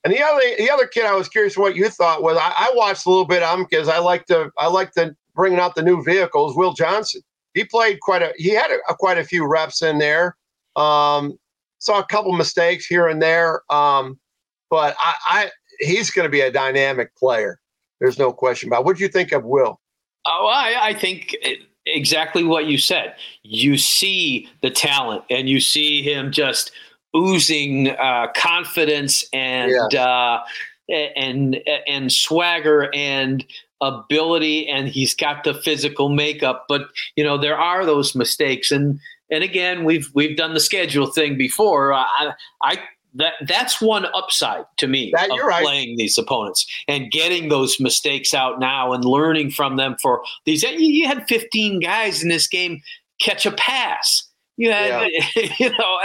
[0.03, 2.37] And the other the other kid, I was curious what you thought was.
[2.37, 5.15] I, I watched a little bit of him because I like to I like to
[5.33, 6.57] bringing out the new vehicles.
[6.57, 7.21] Will Johnson
[7.53, 10.37] he played quite a he had a, a, quite a few reps in there.
[10.75, 11.37] Um,
[11.79, 14.19] saw a couple mistakes here and there, um,
[14.69, 17.59] but I, I he's going to be a dynamic player.
[17.99, 18.85] There's no question about.
[18.85, 19.79] What do you think of Will?
[20.25, 21.35] Oh, I, I think
[21.85, 23.15] exactly what you said.
[23.43, 26.71] You see the talent, and you see him just
[27.15, 30.39] oozing uh, confidence and uh,
[30.89, 33.45] and and swagger and
[33.81, 36.83] ability and he's got the physical makeup but
[37.15, 38.99] you know there are those mistakes and
[39.31, 42.31] and again we've we've done the schedule thing before i
[42.63, 42.77] i
[43.13, 45.63] that that's one upside to me that, of right.
[45.63, 50.63] playing these opponents and getting those mistakes out now and learning from them for these
[50.63, 52.81] you had 15 guys in this game
[53.19, 55.53] catch a pass you had yeah.
[55.59, 55.99] you know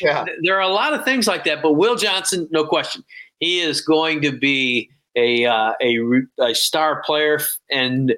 [0.00, 0.24] yeah.
[0.42, 3.02] there are a lot of things like that but will johnson no question
[3.40, 5.98] he is going to be a, uh, a,
[6.40, 8.14] a star player, and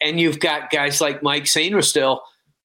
[0.00, 2.20] and you've got guys like Mike Sainristil,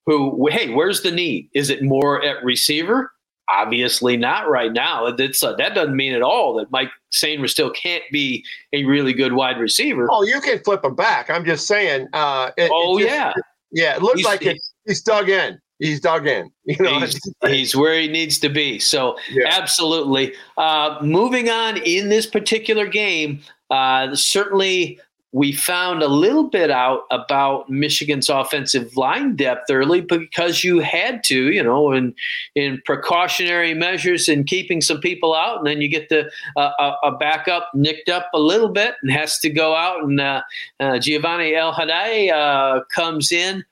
[0.06, 1.50] who hey, where's the need?
[1.54, 3.12] Is it more at receiver?
[3.50, 5.12] Obviously not right now.
[5.12, 9.34] That's uh, that doesn't mean at all that Mike Sainristil can't be a really good
[9.34, 10.08] wide receiver.
[10.10, 11.30] Oh, you can flip him back.
[11.30, 12.08] I'm just saying.
[12.14, 13.34] Uh, it, oh it just, yeah,
[13.72, 13.96] yeah.
[13.96, 16.50] It looks he's, like it, he's dug in he's dug in.
[16.66, 18.80] You know, he's, he's, where he needs to be.
[18.80, 19.50] So yeah.
[19.50, 20.34] absolutely.
[20.58, 25.00] Uh, moving on in this particular game, uh, certainly,
[25.34, 31.24] we found a little bit out about Michigan's offensive line depth early because you had
[31.24, 32.14] to, you know, in
[32.56, 37.12] in precautionary measures and keeping some people out, and then you get the uh, a
[37.12, 40.42] backup nicked up a little bit and has to go out, and uh,
[40.80, 43.66] uh, Giovanni El uh, comes in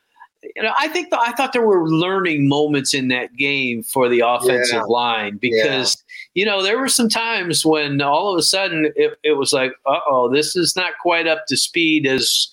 [0.44, 4.10] you know, I think the, I thought there were learning moments in that game for
[4.10, 4.84] the offensive yeah.
[4.84, 6.42] line because yeah.
[6.42, 9.74] you know there were some times when all of a sudden it, it was like,
[9.86, 12.48] uh oh, this is not quite up to speed as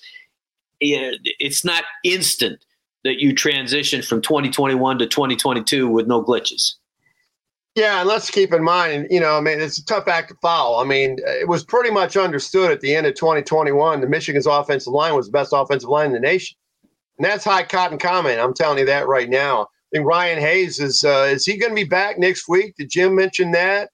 [0.81, 2.64] it's not instant
[3.05, 6.74] that you transition from 2021 to 2022 with no glitches.
[7.74, 10.35] Yeah, and let's keep in mind, you know, I mean, it's a tough act to
[10.42, 10.83] follow.
[10.83, 14.92] I mean, it was pretty much understood at the end of 2021 the Michigan's offensive
[14.92, 16.57] line was the best offensive line in the nation.
[17.18, 18.40] And that's high cotton comment.
[18.40, 19.62] I'm telling you that right now.
[19.62, 22.74] I think Ryan Hayes is uh, is he going to be back next week?
[22.76, 23.90] Did Jim mention that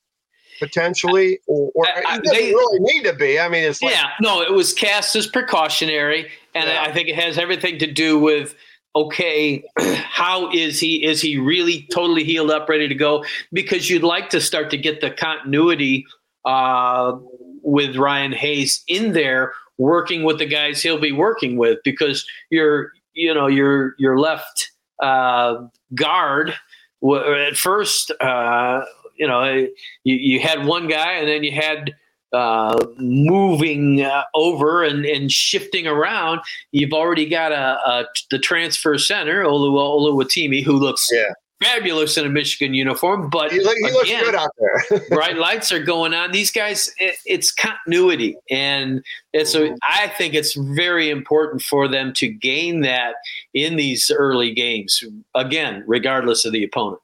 [0.59, 3.39] potentially, or, or he doesn't they, really need to be?
[3.39, 6.83] I mean, it's like, yeah, no, it was cast as precautionary, and yeah.
[6.83, 8.55] I think it has everything to do with
[8.97, 11.05] okay, how is he?
[11.05, 13.25] Is he really totally healed up, ready to go?
[13.53, 16.07] Because you'd like to start to get the continuity
[16.45, 17.17] uh,
[17.63, 22.93] with Ryan Hayes in there, working with the guys he'll be working with, because you're
[23.15, 24.71] you know your your left
[25.03, 25.57] uh,
[25.95, 26.55] guard
[27.03, 28.83] at first uh,
[29.17, 29.69] you know, you,
[30.05, 31.95] you had one guy and then you had
[32.33, 36.41] uh, moving uh, over and, and shifting around.
[36.73, 41.33] You've already got a, a the transfer center, Olu Oluwatimi, who looks yeah.
[41.65, 43.31] Fabulous in a Michigan uniform.
[43.31, 45.01] But he, look, he again, looks good out there.
[45.09, 46.33] bright lights are going on.
[46.33, 49.75] These guys, it, it's continuity, and it's mm-hmm.
[49.75, 53.15] a, I think it's very important for them to gain that
[53.53, 55.03] in these early games.
[55.35, 57.01] Again, regardless of the opponent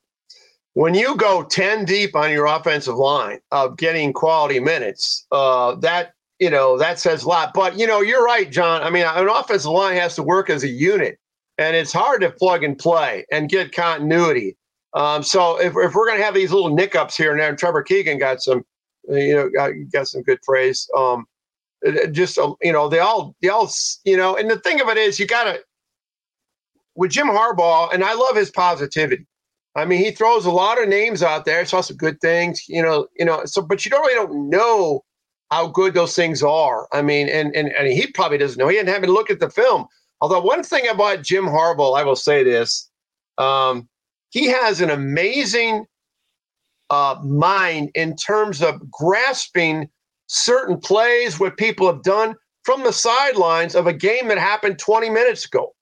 [0.75, 6.15] when you go 10 deep on your offensive line of getting quality minutes, uh, that
[6.39, 7.53] you know that says a lot.
[7.55, 8.83] But you know, you're right, John.
[8.83, 11.19] I mean, an offensive line has to work as a unit,
[11.61, 14.57] and it's hard to plug and play and get continuity.
[14.95, 17.59] Um, so if, if we're going to have these little nickups here and there, and
[17.59, 18.65] Trevor Keegan got some,
[19.09, 20.89] you know, got, got some good praise.
[20.97, 21.27] Um,
[22.13, 23.71] just uh, you know, they all they all
[24.05, 25.61] you know, and the thing of it is, you got to
[26.95, 29.27] with Jim Harbaugh, and I love his positivity.
[29.77, 31.65] I mean, he throws a lot of names out there.
[31.65, 33.45] Saw some good things, you know, you know.
[33.45, 35.05] So, but you don't really don't know
[35.51, 36.89] how good those things are.
[36.93, 38.69] I mean, and and and he probably doesn't know.
[38.69, 39.87] He didn't have to look at the film.
[40.21, 42.91] Although one thing about Jim Harbaugh, I will say this:
[43.39, 43.89] um,
[44.31, 45.87] he has an amazing
[46.91, 49.89] uh, mind in terms of grasping
[50.27, 55.11] certain plays, what people have done from the sidelines of a game that happened 20
[55.11, 55.75] minutes ago.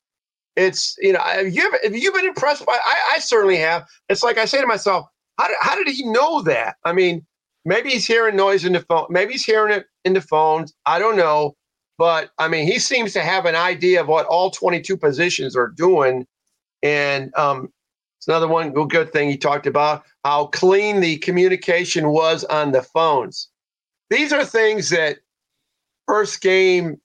[0.56, 3.86] It's you know have you have you been impressed by I, I certainly have.
[4.08, 5.06] It's like i say to myself
[5.38, 6.76] how did, how did he know that?
[6.84, 7.24] I mean
[7.64, 10.74] maybe he's hearing noise in the phone maybe he's hearing it in the phones.
[10.84, 11.54] I don't know
[11.98, 15.68] but i mean he seems to have an idea of what all 22 positions are
[15.68, 16.26] doing
[16.82, 17.72] and um,
[18.18, 22.82] it's another one good thing he talked about how clean the communication was on the
[22.82, 23.48] phones
[24.10, 25.18] these are things that
[26.06, 26.98] first game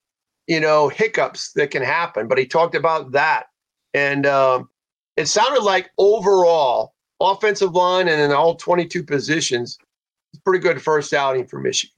[0.48, 2.28] you know, hiccups that can happen.
[2.28, 3.48] But he talked about that.
[3.94, 4.70] And um,
[5.18, 9.78] it sounded like overall, offensive line and in all 22 positions,
[10.44, 11.96] pretty good first outing for Michigan.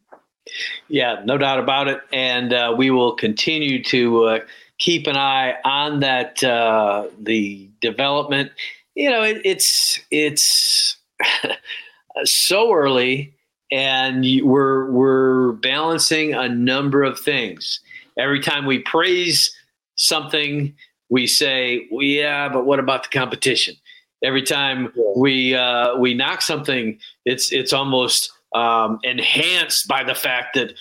[0.88, 2.02] Yeah, no doubt about it.
[2.14, 4.40] And uh, we will continue to uh,
[4.80, 8.52] keep an eye on that, uh, the development.
[8.96, 10.98] You know, it, it's, it's
[12.24, 13.34] so early
[13.72, 17.80] and we're, we're balancing a number of things
[18.18, 19.54] Every time we praise
[19.96, 20.74] something,
[21.10, 23.76] we say, well, "Yeah, but what about the competition?"
[24.24, 30.56] Every time we uh, we knock something, it's it's almost um, enhanced by the fact
[30.56, 30.74] that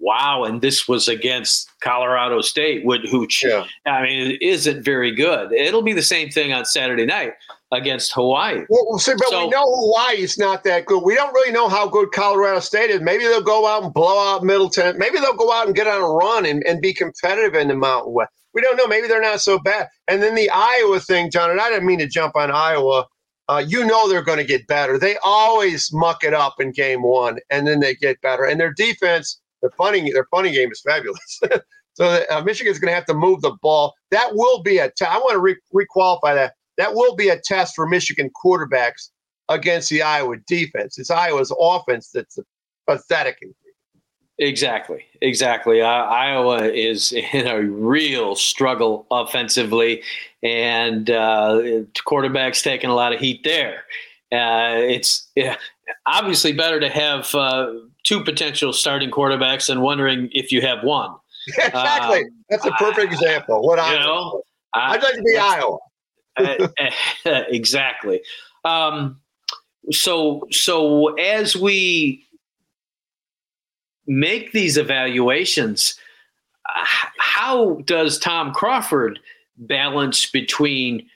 [0.00, 3.64] wow, and this was against Colorado State, who yeah.
[3.86, 5.52] I mean, isn't very good.
[5.52, 7.32] It'll be the same thing on Saturday night
[7.72, 8.64] against Hawaii.
[8.68, 11.02] Well, see, but so, we know Hawaii's not that good.
[11.02, 13.00] We don't really know how good Colorado State is.
[13.00, 14.98] Maybe they'll go out and blow out Middleton.
[14.98, 17.74] Maybe they'll go out and get on a run and, and be competitive in the
[17.74, 18.30] Mountain West.
[18.52, 18.86] We don't know.
[18.86, 19.88] Maybe they're not so bad.
[20.06, 23.06] And then the Iowa thing, John, and I didn't mean to jump on Iowa.
[23.48, 24.98] Uh, you know they're going to get better.
[24.98, 28.44] They always muck it up in game one, and then they get better.
[28.44, 31.40] And their defense, their funny, their funny game is fabulous.
[31.92, 33.94] so uh, Michigan's going to have to move the ball.
[34.10, 34.90] That will be a.
[34.90, 39.10] T- I want to re- requalify that that will be a test for Michigan quarterbacks
[39.48, 40.98] against the Iowa defense.
[40.98, 42.38] It's Iowa's offense that's
[42.86, 43.38] pathetic.
[44.38, 45.80] Exactly, exactly.
[45.80, 50.02] Uh, Iowa is in a real struggle offensively,
[50.42, 51.60] and uh,
[52.06, 53.84] quarterbacks taking a lot of heat there.
[54.32, 55.56] Uh, it's yeah,
[56.06, 61.14] obviously better to have uh, two potential starting quarterbacks than wondering if you have one.
[61.58, 62.20] exactly.
[62.20, 63.62] Um, That's a perfect example.
[63.62, 64.42] What I know,
[64.72, 65.78] I'd like to be Iowa.
[67.48, 68.20] exactly.
[68.64, 69.20] Um,
[69.90, 72.23] so so as we
[74.06, 75.98] make these evaluations,
[77.18, 79.18] how does Tom Crawford
[79.56, 81.08] balance between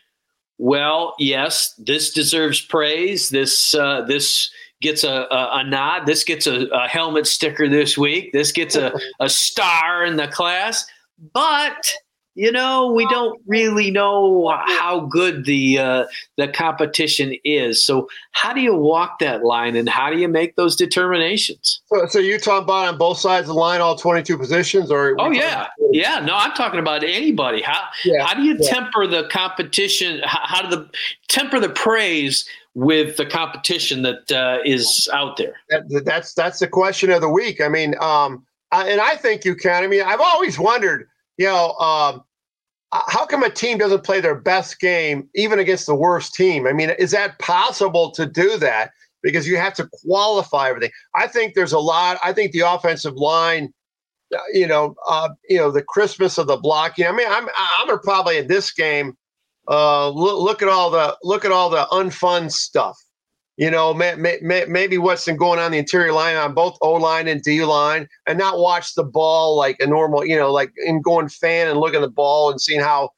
[0.58, 3.28] well, yes, this deserves praise.
[3.28, 6.06] This uh, this gets a, a, a, nod.
[6.06, 8.32] This gets a, a, helmet sticker this week.
[8.32, 10.84] This gets a, a star in the class.
[11.32, 11.92] But
[12.38, 16.04] you know, we don't really know how good the uh,
[16.36, 17.84] the competition is.
[17.84, 21.80] So, how do you walk that line, and how do you make those determinations?
[21.86, 24.88] So, so you talking about on both sides of the line, all twenty two positions,
[24.88, 26.20] or oh yeah, yeah.
[26.20, 27.60] No, I'm talking about anybody.
[27.60, 28.70] How yeah, how do you yeah.
[28.70, 30.20] temper the competition?
[30.22, 30.88] How, how, do the
[31.26, 35.56] temper the praise with the competition that uh, is out there?
[35.70, 37.60] That, that's that's the question of the week.
[37.60, 39.82] I mean, um, and I think you can.
[39.82, 41.08] I mean, I've always wondered.
[41.36, 42.24] You know, um,
[42.92, 46.66] how come a team doesn't play their best game even against the worst team?
[46.66, 48.92] I mean, is that possible to do that?
[49.22, 50.92] Because you have to qualify everything.
[51.14, 52.18] I think there's a lot.
[52.22, 53.74] I think the offensive line,
[54.34, 57.06] uh, you know, uh, you know, the Christmas of the blocking.
[57.06, 59.16] I mean, I'm I'm gonna probably in this game.
[59.68, 62.96] Uh, look, look at all the look at all the unfun stuff.
[63.58, 66.92] You know, may, may, maybe what's been going on the interior line on both O
[66.92, 70.72] line and D line, and not watch the ball like a normal, you know, like
[70.86, 73.10] in going fan and looking at the ball and seeing how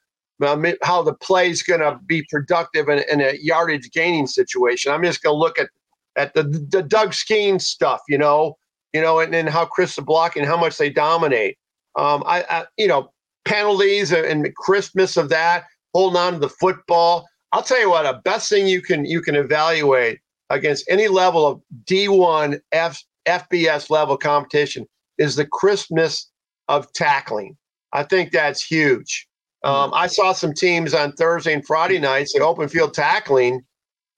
[0.82, 4.91] how the play is going to be productive in, in, a yardage gaining situation.
[4.91, 5.68] I'm just going to look at
[6.16, 8.57] at the, the Doug Skene stuff, you know,
[8.95, 11.59] you know, and, and how Chris the blocking, how much they dominate.
[11.97, 13.12] Um, I, I, you know,
[13.45, 17.28] penalties and crispness of that, holding on to the football.
[17.53, 20.20] I'll tell you what, a best thing you can you can evaluate
[20.51, 24.86] against any level of D1 F, FBS level competition
[25.18, 26.30] is the crispness
[26.68, 27.57] of tackling.
[27.92, 29.26] I think that's huge.
[29.62, 33.57] Um, I saw some teams on Thursday and Friday nights at open field tackling.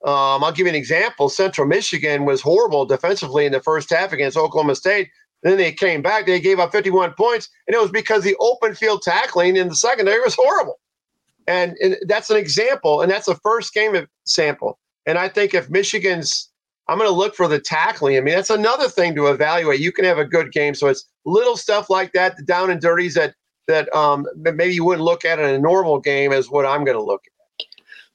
[0.04, 1.28] Um, I'll give you an example.
[1.28, 5.08] Central Michigan was horrible defensively in the first half against Oklahoma State.
[5.42, 6.26] Then they came back.
[6.26, 9.74] They gave up 51 points, and it was because the open field tackling in the
[9.74, 10.78] secondary was horrible.
[11.48, 14.78] And, and that's an example, and that's the first game of sample.
[15.06, 16.50] And I think if Michigan's,
[16.88, 18.16] I'm going to look for the tackling.
[18.16, 19.80] I mean, that's another thing to evaluate.
[19.80, 22.80] You can have a good game, so it's little stuff like that, the down and
[22.80, 23.34] dirties that
[23.68, 26.96] that um, maybe you wouldn't look at in a normal game, is what I'm going
[26.96, 27.32] to look at.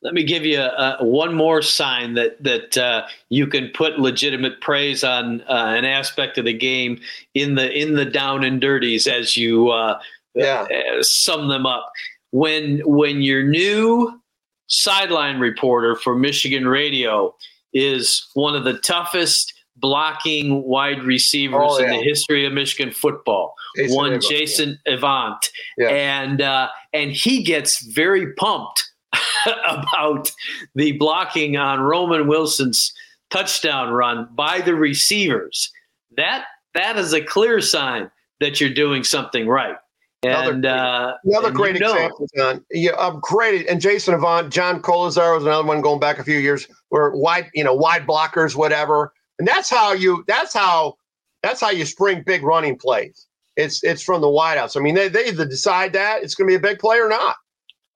[0.01, 4.61] Let me give you a, one more sign that that uh, you can put legitimate
[4.61, 6.99] praise on uh, an aspect of the game
[7.33, 9.99] in the in the down and dirties as you uh,
[10.35, 10.67] yeah.
[10.69, 11.91] Uh, sum them up.
[12.31, 14.21] When when you're new
[14.67, 17.35] sideline reporter for Michigan Radio
[17.73, 21.85] is one of the toughest blocking wide receivers oh, yeah.
[21.85, 23.53] in the history of Michigan football.
[23.75, 24.23] Jason one Avant.
[24.23, 25.89] Jason Avant, yeah.
[25.89, 28.83] and uh, and he gets very pumped
[29.45, 30.31] about
[30.75, 32.93] the blocking on Roman Wilson's
[33.29, 35.71] touchdown run by the receivers.
[36.15, 38.09] That that is a clear sign
[38.39, 39.77] that you're doing something right.
[40.35, 42.63] And another, uh, another great example, John.
[42.71, 43.67] Yeah, um, great.
[43.67, 47.49] And Jason Avant, John Kolesar was another one going back a few years, where wide,
[47.53, 49.13] you know, wide blockers, whatever.
[49.39, 50.23] And that's how you.
[50.27, 50.95] That's how.
[51.43, 53.27] That's how you spring big running plays.
[53.55, 54.75] It's it's from the wideouts.
[54.77, 57.09] I mean, they they either decide that it's going to be a big play or
[57.09, 57.35] not.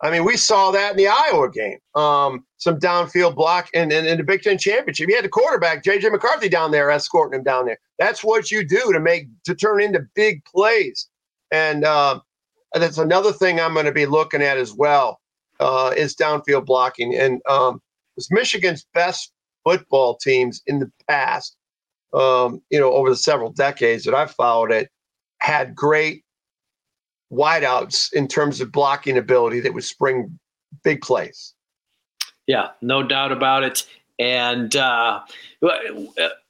[0.03, 1.77] I mean, we saw that in the Iowa game.
[1.93, 5.07] Um, some downfield block in, in, in, the Big Ten championship.
[5.07, 7.77] You had the quarterback JJ McCarthy down there escorting him down there.
[7.99, 11.07] That's what you do to make to turn into big plays.
[11.51, 12.19] And uh,
[12.73, 15.19] that's another thing I'm going to be looking at as well
[15.59, 17.15] uh, is downfield blocking.
[17.15, 17.81] And um,
[18.15, 19.31] was Michigan's best
[19.63, 21.55] football teams in the past,
[22.13, 24.89] um, you know, over the several decades that I've followed it,
[25.39, 26.23] had great
[27.31, 30.39] wideouts in terms of blocking ability that would spring
[30.83, 31.53] big plays.
[32.47, 33.85] Yeah, no doubt about it.
[34.22, 35.22] And uh,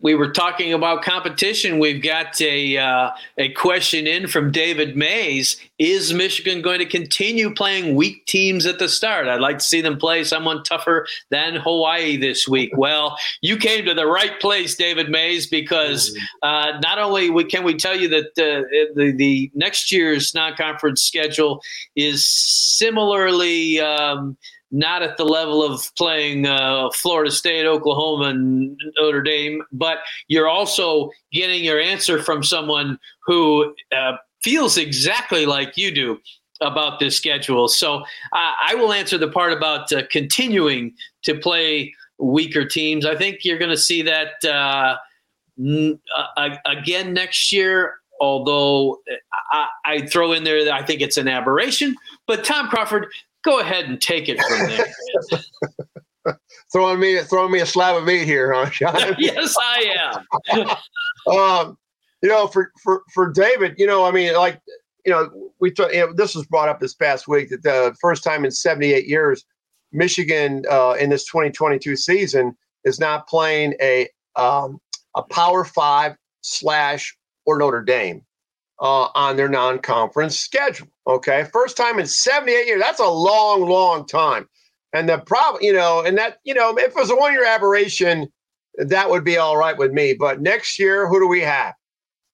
[0.01, 1.80] we were talking about competition.
[1.80, 5.55] We've got a uh, a question in from David Mays.
[5.80, 9.30] Is Michigan going to continue playing weak teams at the start?
[9.30, 12.72] I'd like to see them play someone tougher than Hawaii this week.
[12.78, 16.13] well, you came to the right place, David Mays, because
[16.43, 21.61] uh, not only can we tell you that uh, the the next year's non-conference schedule
[21.95, 23.80] is similarly.
[23.80, 24.36] Um,
[24.72, 30.47] not at the level of playing uh, Florida State, Oklahoma, and Notre Dame, but you're
[30.47, 36.19] also getting your answer from someone who uh, feels exactly like you do
[36.61, 37.67] about this schedule.
[37.67, 40.93] So uh, I will answer the part about uh, continuing
[41.24, 43.05] to play weaker teams.
[43.05, 44.95] I think you're going to see that uh,
[45.59, 45.99] n-
[46.65, 47.95] again next year.
[48.22, 49.01] Although
[49.51, 51.95] I, I throw in there that I think it's an aberration,
[52.28, 53.07] but Tom Crawford,
[53.43, 56.37] go ahead and take it from there.
[56.71, 59.15] throwing me throwing me a slab of meat here, huh, John?
[59.19, 60.69] yes, I am.
[61.33, 61.77] um,
[62.21, 64.59] you know, for for for David, you know, I mean, like,
[65.05, 65.29] you know,
[65.59, 68.45] we t- you know, this was brought up this past week that the first time
[68.45, 69.45] in 78 years,
[69.91, 74.79] Michigan uh, in this 2022 season is not playing a um,
[75.15, 77.15] a Power Five slash
[77.45, 78.23] or Notre Dame
[78.82, 80.88] uh, on their non-conference schedule.
[81.07, 82.82] Okay, first time in 78 years.
[82.82, 84.49] That's a long, long time.
[84.93, 88.27] And the problem, you know, and that, you know, if it was a one-year aberration,
[88.77, 90.15] that would be all right with me.
[90.17, 91.73] But next year, who do we have?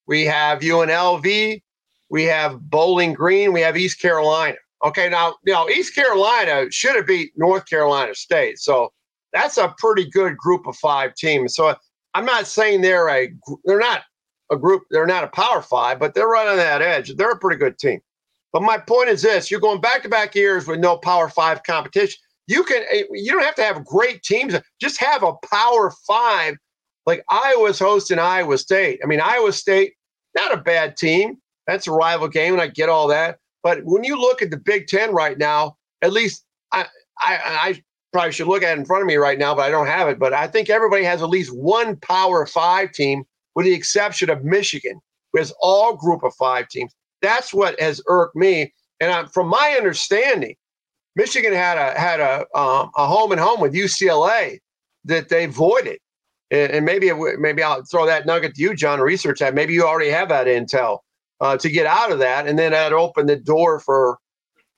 [0.07, 1.61] We have UNLV,
[2.09, 4.55] we have Bowling Green, we have East Carolina.
[4.85, 8.59] Okay, now, you know, East Carolina should have beat North Carolina State.
[8.59, 8.93] So
[9.33, 11.55] that's a pretty good group of five teams.
[11.55, 11.75] So
[12.13, 13.29] I'm not saying they're a
[13.65, 14.03] they're not
[14.51, 17.15] a group, they're not a power five, but they're right on that edge.
[17.15, 17.99] They're a pretty good team.
[18.53, 21.63] But my point is this you're going back to back years with no power five
[21.63, 22.19] competition.
[22.47, 26.55] You can eh, you don't have to have great teams, just have a power five
[27.05, 28.99] like Iowa's hosting Iowa State.
[29.03, 29.93] I mean, Iowa State,
[30.35, 31.37] not a bad team.
[31.65, 33.39] That's a rival game, and I get all that.
[33.63, 36.85] But when you look at the Big Ten right now, at least I
[37.19, 37.83] I, I
[38.13, 40.07] probably should look at it in front of me right now, but I don't have
[40.07, 40.19] it.
[40.19, 43.23] But I think everybody has at least one Power Five team,
[43.57, 45.01] with the exception of Michigan,
[45.33, 46.93] who has all Group of Five teams.
[47.23, 48.71] That's what has irked me.
[49.01, 50.55] And I, from my understanding,
[51.15, 54.59] Michigan had a had a um, a home and home with UCLA
[55.05, 55.97] that they voided,
[56.51, 59.01] and, and maybe it, maybe I'll throw that nugget to you, John.
[59.01, 59.55] Research that.
[59.55, 60.99] Maybe you already have that intel
[61.41, 64.19] uh, to get out of that, and then that opened the door for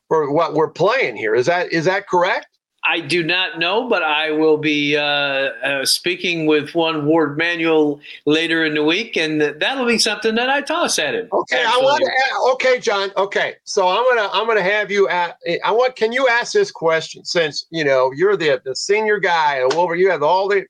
[0.08, 1.36] for what we're playing here.
[1.36, 2.48] Is that is that correct?
[2.84, 8.00] I do not know, but I will be uh, uh, speaking with one Warde Manuel
[8.26, 11.28] later in the week, and that'll be something that I toss at him.
[11.32, 12.52] Okay, I want to.
[12.54, 13.12] Okay, John.
[13.18, 15.10] Okay, so I'm gonna I'm gonna have you.
[15.10, 15.96] At, I want.
[15.98, 20.10] Can you ask this question since you know you're the the senior guy over you
[20.10, 20.66] have all the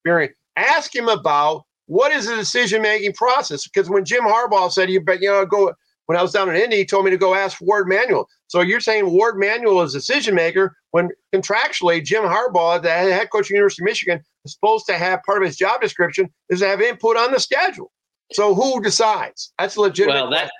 [0.00, 0.34] experience.
[0.56, 5.00] Ask him about what is the decision making process because when Jim Harbaugh said you
[5.00, 5.74] bet you know go
[6.10, 8.28] when I was down in Indy, he told me to go ask Warde Manuel.
[8.48, 13.42] So you're saying Warde Manuel is decision maker when contractually Jim Harbaugh, the head coach
[13.42, 16.58] of the University of Michigan, is supposed to have part of his job description is
[16.58, 17.92] to have input on the schedule.
[18.32, 19.52] So who decides?
[19.56, 20.22] That's legitimate.
[20.22, 20.50] Well, that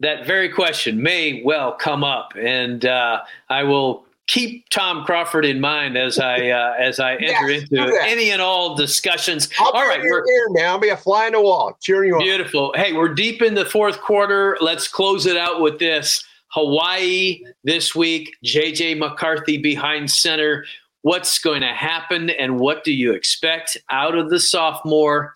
[0.00, 5.60] that very question may well come up, and uh, I will keep Tom Crawford in
[5.60, 9.48] mind as I uh, as I enter yes, into any and all discussions.
[9.58, 10.72] I'll all right, we're here now.
[10.72, 12.22] I'll be a fly in the wall, cheering you on.
[12.22, 12.72] beautiful.
[12.74, 12.80] On.
[12.80, 14.56] Hey, we're deep in the fourth quarter.
[14.60, 16.24] Let's close it out with this.
[16.48, 18.36] Hawaii this week.
[18.44, 20.64] JJ McCarthy behind center.
[21.02, 25.34] What's going to happen, and what do you expect out of the sophomore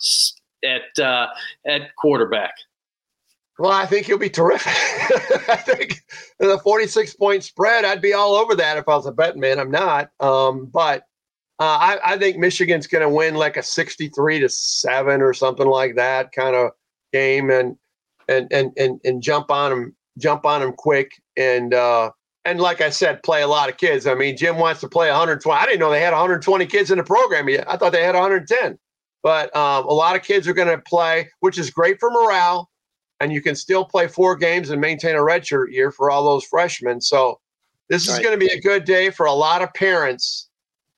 [0.64, 1.26] at uh,
[1.66, 2.54] at quarterback?
[3.58, 4.72] Well, I think he'll be terrific.
[5.48, 6.00] I think
[6.38, 9.58] the 46 point spread, I'd be all over that if I was a betting man.
[9.58, 10.10] I'm not.
[10.20, 11.02] Um, but
[11.58, 15.66] uh, I, I, think Michigan's going to win like a 63 to 7 or something
[15.66, 16.70] like that kind of
[17.12, 17.76] game and,
[18.28, 21.10] and, and, and, and jump on them, jump on them quick.
[21.36, 22.12] And, uh,
[22.44, 24.06] and like I said, play a lot of kids.
[24.06, 25.60] I mean, Jim wants to play 120.
[25.60, 27.68] I didn't know they had 120 kids in the program yet.
[27.68, 28.78] I thought they had 110.
[29.24, 32.70] But um, a lot of kids are going to play, which is great for morale
[33.20, 36.44] and you can still play four games and maintain a redshirt year for all those
[36.44, 37.00] freshmen.
[37.00, 37.40] So
[37.88, 38.22] this is right.
[38.22, 40.48] going to be a good day for a lot of parents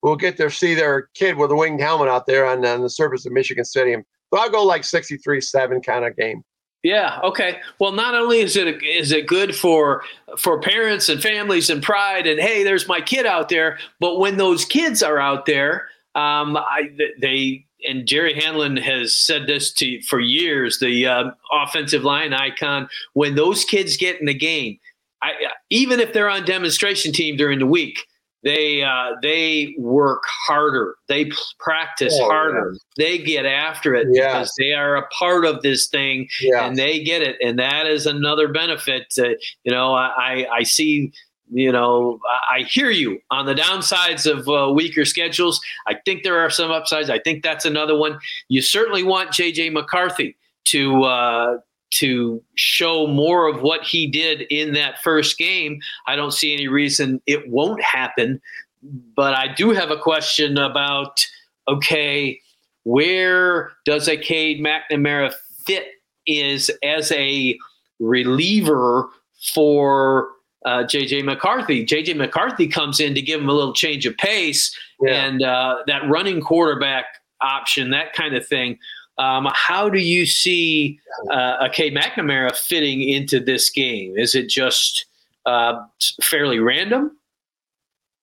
[0.02, 2.82] who will get to see their kid with a winged helmet out there on, on
[2.82, 4.04] the surface of Michigan Stadium.
[4.32, 6.44] So I'll go like 63-7 kind of game.
[6.82, 7.20] Yeah.
[7.22, 7.58] Okay.
[7.78, 10.02] Well, not only is it is it good for
[10.38, 13.78] for parents and families and pride, and hey, there's my kid out there.
[13.98, 16.90] But when those kids are out there, um, I
[17.20, 20.78] they and Jerry Hanlon has said this to for years.
[20.78, 22.88] The uh, offensive line icon.
[23.14, 24.78] When those kids get in the game,
[25.22, 25.32] I,
[25.70, 27.98] even if they're on demonstration team during the week,
[28.42, 30.96] they uh, they work harder.
[31.08, 32.72] They practice oh, harder.
[32.96, 33.04] Yeah.
[33.04, 34.28] They get after it yeah.
[34.28, 36.66] because they are a part of this thing yeah.
[36.66, 37.36] and they get it.
[37.42, 39.10] And that is another benefit.
[39.10, 41.12] To, you know, I I see
[41.50, 42.20] you know,
[42.50, 45.60] I hear you on the downsides of uh, weaker schedules.
[45.86, 47.10] I think there are some upsides.
[47.10, 48.18] I think that's another one.
[48.48, 50.36] You certainly want JJ McCarthy
[50.66, 51.56] to uh,
[51.90, 55.80] to show more of what he did in that first game.
[56.06, 58.40] I don't see any reason it won't happen.
[58.82, 61.26] But I do have a question about
[61.68, 62.40] okay,
[62.84, 65.34] where does a Cade McNamara
[65.64, 65.86] fit
[66.26, 67.58] is as a
[67.98, 69.08] reliever
[69.52, 70.28] for
[70.64, 71.84] uh, JJ McCarthy.
[71.84, 75.26] JJ McCarthy comes in to give him a little change of pace yeah.
[75.26, 77.06] and uh, that running quarterback
[77.40, 78.78] option, that kind of thing.
[79.18, 80.98] Um, how do you see
[81.30, 84.16] uh, a Cade McNamara fitting into this game?
[84.16, 85.06] Is it just
[85.46, 85.74] uh,
[86.22, 87.16] fairly random?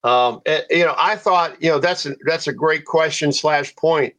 [0.04, 3.76] Um, eh, you know, I thought you know that's a, that's a great question slash
[3.76, 4.14] point.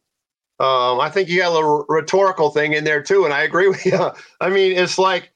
[0.59, 3.67] Um, I think you got a little rhetorical thing in there too, and I agree
[3.69, 4.11] with you.
[4.39, 5.31] I mean, it's like,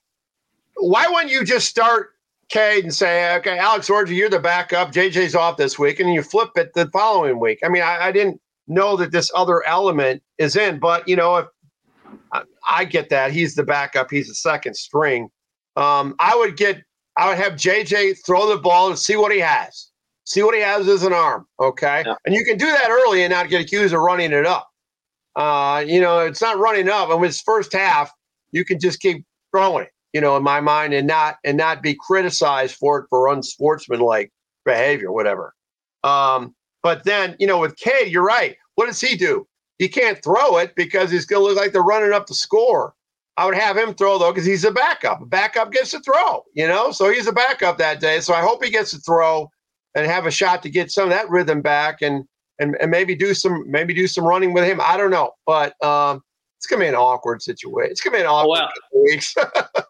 [0.75, 2.12] why wouldn't you just start
[2.53, 4.91] Cade and say, okay, Alex Orji, you're the backup.
[4.91, 7.57] JJ's off this week, and you flip it the following week.
[7.63, 11.37] I mean, I, I didn't know that this other element is in, but you know,
[11.37, 11.47] if
[12.31, 15.29] I, I get that he's the backup, he's the second string.
[15.77, 16.83] Um, I would get,
[17.17, 19.89] I would have JJ throw the ball and see what he has.
[20.25, 22.03] See what he has as an arm, okay?
[22.05, 22.13] Yeah.
[22.27, 24.69] And you can do that early and not get accused of running it up.
[25.35, 27.09] Uh, you know, it's not running up.
[27.09, 28.11] And with his first half,
[28.51, 31.82] you can just keep throwing it you know, in my mind, and not and not
[31.82, 34.32] be criticized for it for unsportsmanlike
[34.66, 35.53] behavior, whatever.
[36.03, 38.57] Um, but then, you know, with Cade, you're right.
[38.76, 39.47] What does he do?
[39.78, 42.93] He can't throw it because he's going to look like they're running up the score.
[43.38, 45.22] I would have him throw though because he's a backup.
[45.22, 46.91] A backup gets to throw, you know.
[46.91, 48.20] So he's a backup that day.
[48.20, 49.49] So I hope he gets to throw
[49.95, 52.26] and have a shot to get some of that rhythm back and
[52.59, 54.80] and, and maybe do some maybe do some running with him.
[54.80, 56.22] I don't know, but um,
[56.64, 57.91] it's gonna be an awkward situation.
[57.91, 59.36] It's gonna be an awkward well, weeks.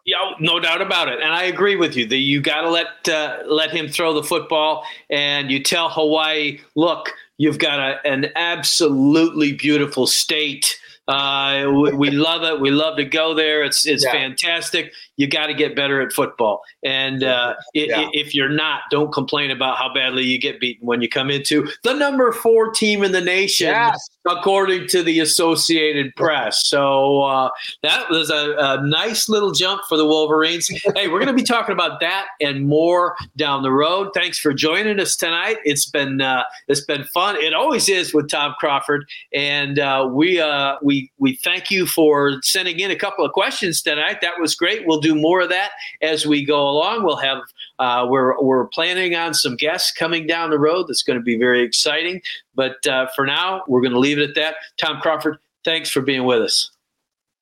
[0.06, 2.04] Yeah, no doubt about it, and I agree with you.
[2.04, 6.60] That you got to let uh, let him throw the football, and you tell Hawaii,
[6.74, 10.78] look, you've got a, an absolutely beautiful state.
[11.08, 12.60] Uh, we, we, love it.
[12.60, 13.62] We love to go there.
[13.62, 14.12] It's it's yeah.
[14.12, 16.62] fantastic you got to get better at football.
[16.82, 18.08] And uh, yeah.
[18.12, 21.68] if you're not, don't complain about how badly you get beaten when you come into
[21.82, 24.08] the number four team in the nation, yes.
[24.26, 26.66] according to the Associated Press.
[26.66, 27.50] So uh,
[27.82, 30.68] that was a, a, nice little jump for the Wolverines.
[30.94, 34.10] hey, we're going to be talking about that and more down the road.
[34.14, 35.58] Thanks for joining us tonight.
[35.64, 37.36] It's been uh, it's been fun.
[37.36, 42.40] It always is with Tom Crawford, and uh, we uh, we we thank you for
[42.42, 44.20] sending in a couple of questions tonight.
[44.20, 44.86] That was great.
[44.86, 45.70] We'll do more of that
[46.02, 47.04] as we go along.
[47.04, 47.38] We'll have
[47.78, 50.88] uh, we're we're planning on some guests coming down the road.
[50.88, 52.22] That's going to be very exciting.
[52.54, 54.56] But uh, for now, we're going to leave it at that.
[54.76, 56.70] Tom Crawford, thanks for being with us.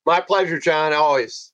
[0.04, 0.92] My pleasure, John.
[0.92, 1.51] Always.